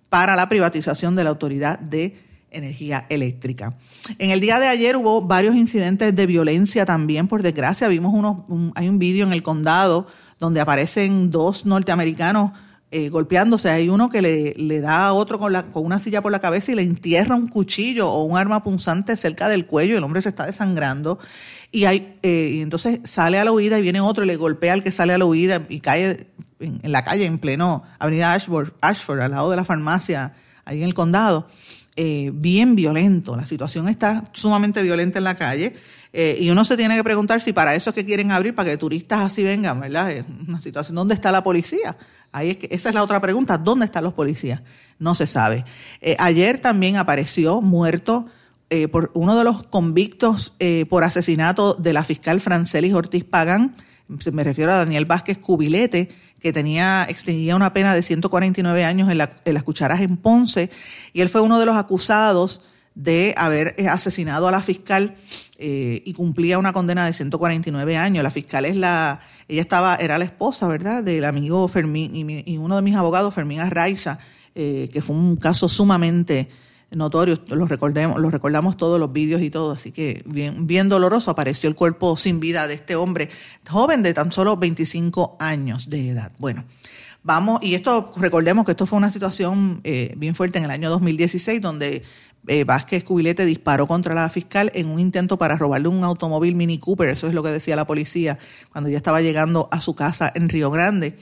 [0.09, 2.16] para la privatización de la Autoridad de
[2.51, 3.76] Energía Eléctrica.
[4.18, 7.89] En el día de ayer hubo varios incidentes de violencia también, por desgracia.
[7.89, 10.07] Vimos unos, hay un vídeo en el condado
[10.39, 12.53] donde aparecen dos norteamericanos
[12.91, 13.68] eh, golpeándose.
[13.68, 16.41] Hay uno que le, le da a otro con, la, con una silla por la
[16.41, 20.22] cabeza y le entierra un cuchillo o un arma punzante cerca del cuello el hombre
[20.22, 21.18] se está desangrando.
[21.70, 24.72] Y, hay, eh, y entonces sale a la huida y viene otro y le golpea
[24.72, 26.28] al que sale a la huida y cae
[26.61, 30.32] en, la calle, en pleno Avenida Ashford, Ashford, al lado de la farmacia,
[30.64, 31.47] ahí en el condado.
[31.95, 33.36] Eh, bien violento.
[33.36, 35.74] La situación está sumamente violenta en la calle.
[36.14, 38.78] y uno se tiene que preguntar si para eso es que quieren abrir, para que
[38.78, 40.11] turistas así vengan, ¿verdad?
[40.11, 40.95] Es una situación.
[40.95, 41.95] ¿Dónde está la policía?
[42.33, 43.59] Ahí es que, esa es la otra pregunta.
[43.59, 44.62] ¿Dónde están los policías?
[44.99, 45.64] No se sabe.
[46.01, 48.26] Eh, ayer también apareció muerto
[48.70, 53.76] eh, por uno de los convictos eh, por asesinato de la fiscal Francelis Ortiz Pagán.
[54.33, 56.09] Me refiero a Daniel Vázquez Cubilete,
[56.41, 60.70] que tenía, extendía una pena de 149 años en, la, en las cucharas en Ponce.
[61.12, 62.62] Y él fue uno de los acusados
[62.99, 65.17] de haber asesinado a la fiscal
[65.59, 68.23] y cumplía una condena de 149 años.
[68.23, 72.15] La fiscal es la ella estaba, era la esposa, ¿verdad?, del amigo Fermín
[72.47, 74.19] y, uno de mis abogados, Fermín Arraiza,
[74.55, 76.51] eh, que fue un caso sumamente
[76.91, 81.31] notorio, lo, recordemos, lo recordamos todos los vídeos y todo, así que bien, bien doloroso
[81.31, 83.31] apareció el cuerpo sin vida de este hombre
[83.69, 86.33] joven de tan solo 25 años de edad.
[86.39, 86.65] Bueno,
[87.23, 90.91] vamos, y esto, recordemos que esto fue una situación eh, bien fuerte en el año
[90.91, 92.03] 2016, donde
[92.47, 96.78] eh, Vázquez Cubilete disparó contra la fiscal en un intento para robarle un automóvil Mini
[96.78, 98.39] Cooper, eso es lo que decía la policía
[98.72, 101.18] cuando ya estaba llegando a su casa en Río Grande.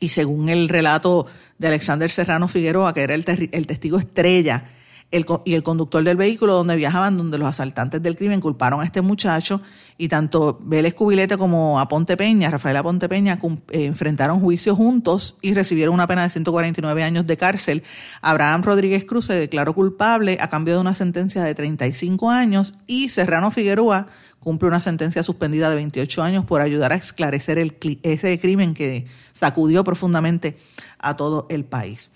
[0.00, 1.26] Y según el relato
[1.58, 4.70] de Alexander Serrano Figueroa, que era el, el testigo estrella
[5.12, 9.00] y el conductor del vehículo donde viajaban, donde los asaltantes del crimen culparon a este
[9.00, 9.60] muchacho
[9.98, 13.40] y tanto Vélez Cubilete como Aponte Peña, Rafael Aponte Peña,
[13.70, 17.82] eh, enfrentaron juicio juntos y recibieron una pena de 149 años de cárcel.
[18.22, 23.08] Abraham Rodríguez Cruz se declaró culpable a cambio de una sentencia de 35 años y
[23.08, 24.06] Serrano Figueroa
[24.38, 29.06] cumple una sentencia suspendida de 28 años por ayudar a esclarecer el, ese crimen que
[29.34, 30.56] sacudió profundamente
[30.98, 32.10] a todo el país.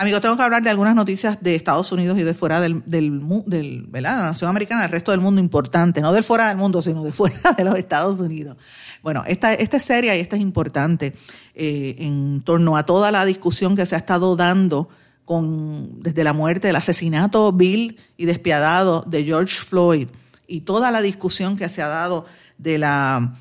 [0.00, 3.84] Amigos, tengo que hablar de algunas noticias de Estados Unidos y de fuera del, del,
[3.88, 4.16] ¿verdad?
[4.16, 7.12] la nación americana, el resto del mundo importante, no del fuera del mundo, sino de
[7.12, 8.56] fuera de los Estados Unidos.
[9.02, 11.12] Bueno, esta, esta es seria y esta es importante
[11.54, 14.88] eh, en torno a toda la discusión que se ha estado dando
[15.26, 20.08] con, desde la muerte, el asesinato vil y despiadado de George Floyd
[20.46, 22.24] y toda la discusión que se ha dado
[22.56, 23.34] de la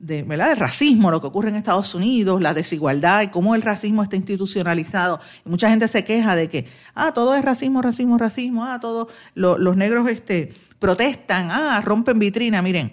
[0.00, 0.48] de, ¿verdad?
[0.48, 4.16] del racismo, lo que ocurre en Estados Unidos, la desigualdad y cómo el racismo está
[4.16, 5.20] institucionalizado.
[5.44, 9.76] Mucha gente se queja de que, ah, todo es racismo, racismo, racismo, ah, todos los
[9.76, 12.62] negros este, protestan, ah, rompen vitrina.
[12.62, 12.92] Miren,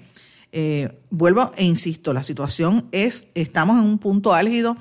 [0.52, 4.76] eh, vuelvo e insisto, la situación es, estamos en un punto álgido.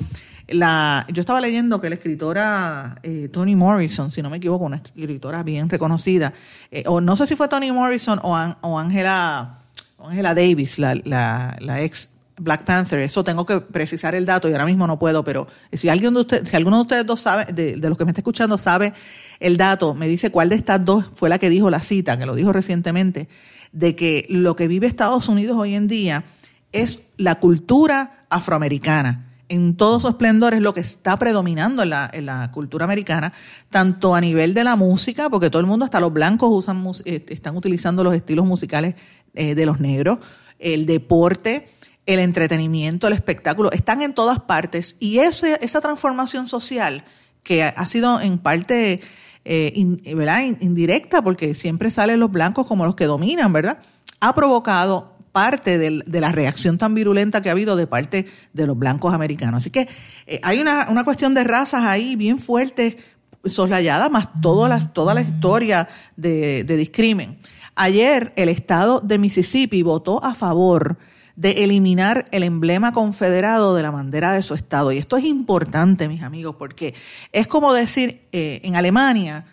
[0.48, 4.76] La, yo estaba leyendo que la escritora eh, Toni Morrison, si no me equivoco, una
[4.76, 6.34] escritora bien reconocida,
[6.70, 9.58] eh, o no sé si fue Toni Morrison o, Angela,
[9.98, 14.53] Angela Davis, la, la, la ex Black Panther, eso tengo que precisar el dato y
[14.53, 17.47] ahora mismo no puedo, pero si alguien de ustedes, si alguno de ustedes dos sabe,
[17.53, 18.93] de, los que me está escuchando sabe
[19.41, 22.26] el dato, me dice cuál de estas dos fue la que dijo la cita, que
[22.26, 23.28] lo dijo recientemente,
[23.72, 26.24] de que lo que vive Estados Unidos hoy en día
[26.72, 29.22] es la cultura afroamericana.
[29.49, 33.32] En todo su esplendor es lo que está predominando en la, en la cultura americana,
[33.70, 37.24] tanto a nivel de la música, porque todo el mundo, hasta los blancos, usan, eh,
[37.28, 38.97] están utilizando los estilos musicales
[39.34, 40.18] eh, de los negros,
[40.59, 41.68] el deporte,
[42.07, 47.04] el entretenimiento, el espectáculo, están en todas partes y ese, esa transformación social
[47.42, 49.00] que ha sido en parte
[49.44, 53.78] eh, indirecta, porque siempre salen los blancos como los que dominan, ¿verdad?
[54.18, 58.76] Ha provocado parte de la reacción tan virulenta que ha habido de parte de los
[58.76, 59.59] blancos americanos.
[59.59, 59.86] Así que
[60.26, 62.96] eh, hay una, cuestión de razas ahí bien fuerte,
[63.44, 67.38] soslayada, más toda la, toda la historia de, de discrimen.
[67.76, 70.98] Ayer el estado de Mississippi votó a favor
[71.37, 74.91] de eliminar el emblema confederado de la bandera de su estado.
[74.91, 76.95] Y esto es importante, mis amigos, porque
[77.30, 79.45] es como decir, eh, en Alemania,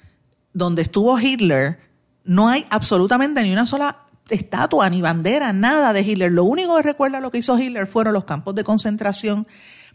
[0.53, 1.79] donde estuvo Hitler,
[2.23, 3.97] no hay absolutamente ni una sola
[4.29, 6.31] estatua ni bandera, nada de Hitler.
[6.31, 9.45] Lo único que recuerda lo que hizo Hitler fueron los campos de concentración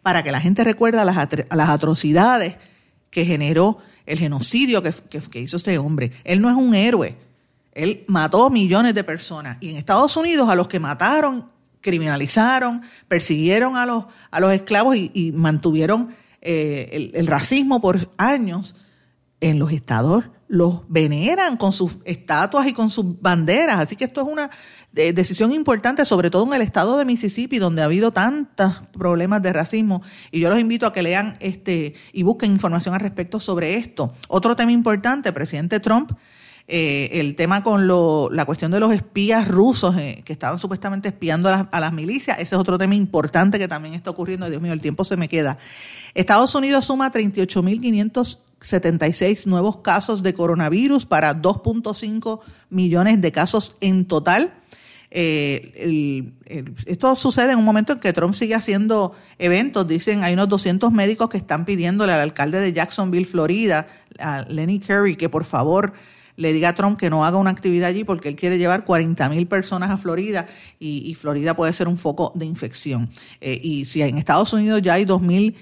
[0.03, 1.17] para que la gente recuerda las,
[1.51, 2.57] las atrocidades
[3.11, 4.93] que generó el genocidio que,
[5.31, 6.13] que hizo este hombre.
[6.25, 7.17] Él no es un héroe.
[7.73, 9.57] Él mató millones de personas.
[9.61, 14.97] Y en Estados Unidos a los que mataron criminalizaron, persiguieron a los, a los esclavos
[14.97, 18.77] y, mantuvieron eh, el, racismo por años,
[19.41, 23.79] en los estados los veneran con sus estatuas y con sus banderas.
[23.79, 24.51] Así que esto es una
[24.91, 29.53] decisión importante, sobre todo en el estado de Mississippi, donde ha habido tantos problemas de
[29.53, 30.03] racismo.
[30.33, 34.15] Y yo los invito a que lean este y busquen información al respecto sobre esto.
[34.29, 36.13] Otro tema importante, presidente Trump
[36.71, 41.09] eh, el tema con lo, la cuestión de los espías rusos eh, que estaban supuestamente
[41.09, 44.51] espiando a las, milicias, ese es otro tema importante que también está ocurriendo.
[44.51, 45.57] Dios mío, el tiempo se me queda.
[46.13, 54.53] Estados Unidos suma 38.576 nuevos casos de coronavirus para 2.5 millones de casos en total.
[55.11, 56.31] Eh,
[56.85, 59.89] esto sucede en un momento en que Trump sigue haciendo eventos.
[59.89, 63.89] Dicen, hay unos 200 médicos que están pidiéndole al alcalde de Jacksonville, Florida,
[64.19, 65.95] a Lenny Curry, que por favor
[66.39, 69.29] le diga a Trump que no haga una actividad allí porque él quiere llevar 40
[69.29, 70.47] mil personas a Florida
[70.79, 73.11] y, Florida puede ser un foco de infección.
[73.41, 75.57] Eh, y si en Estados Unidos ya hay 2.000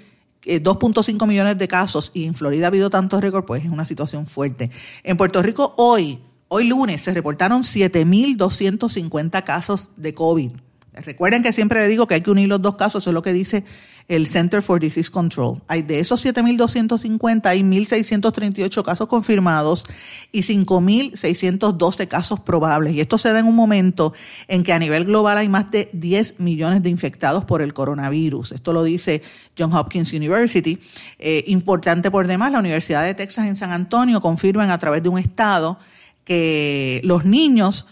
[0.47, 3.87] 2.5 eh, millones de casos y en Florida ha habido tantos récords, pues es una
[3.87, 4.71] situación fuerte.
[5.03, 10.51] En Puerto Rico hoy, hoy lunes, se reportaron 7.250 casos de COVID.
[10.93, 13.23] Recuerden que siempre le digo que hay que unir los dos casos, eso es lo
[13.23, 13.65] que dice
[14.09, 15.61] el Center for Disease Control.
[15.67, 19.85] Hay de esos 7.250 hay 1.638 casos confirmados
[20.33, 22.95] y 5.612 casos probables.
[22.95, 24.13] Y esto se da en un momento
[24.49, 28.53] en que a nivel global hay más de 10 millones de infectados por el coronavirus.
[28.53, 29.23] Esto lo dice
[29.59, 30.79] John Hopkins University.
[31.19, 35.09] Eh, importante por demás, la Universidad de Texas en San Antonio confirma a través de
[35.09, 35.79] un estado
[36.25, 37.87] que los niños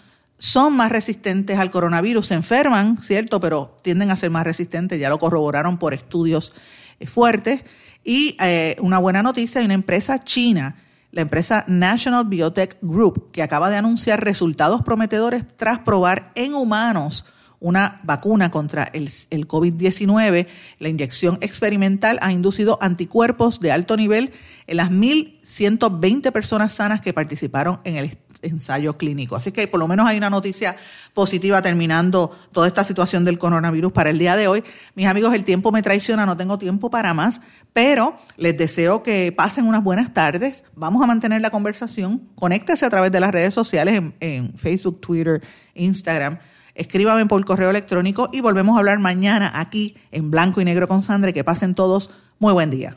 [0.45, 3.41] son más resistentes al coronavirus, se enferman, ¿cierto?
[3.41, 6.55] Pero tienden a ser más resistentes, ya lo corroboraron por estudios
[7.01, 7.65] eh, fuertes.
[8.05, 10.77] Y eh, una buena noticia, hay una empresa china,
[11.13, 17.25] la empresa National Biotech Group, que acaba de anunciar resultados prometedores tras probar en humanos
[17.59, 20.47] una vacuna contra el, el COVID-19.
[20.79, 24.33] La inyección experimental ha inducido anticuerpos de alto nivel
[24.67, 28.05] en las 1.120 personas sanas que participaron en el
[28.45, 29.37] ensayo clínico.
[29.37, 30.77] Así que por lo menos hay una noticia
[31.13, 34.65] positiva terminando toda esta situación del coronavirus para el día de hoy.
[34.95, 37.41] Mis amigos, el tiempo me traiciona, no tengo tiempo para más,
[37.73, 40.65] pero les deseo que pasen unas buenas tardes.
[40.75, 42.29] Vamos a mantener la conversación.
[42.35, 45.43] Conéctese a través de las redes sociales en, Facebook, Twitter,
[45.75, 46.39] Instagram.
[46.75, 51.03] Escríbame por correo electrónico y volvemos a hablar mañana aquí en Blanco y Negro con
[51.03, 51.33] Sandra.
[51.33, 52.11] Que pasen todos.
[52.39, 52.97] Muy buen día.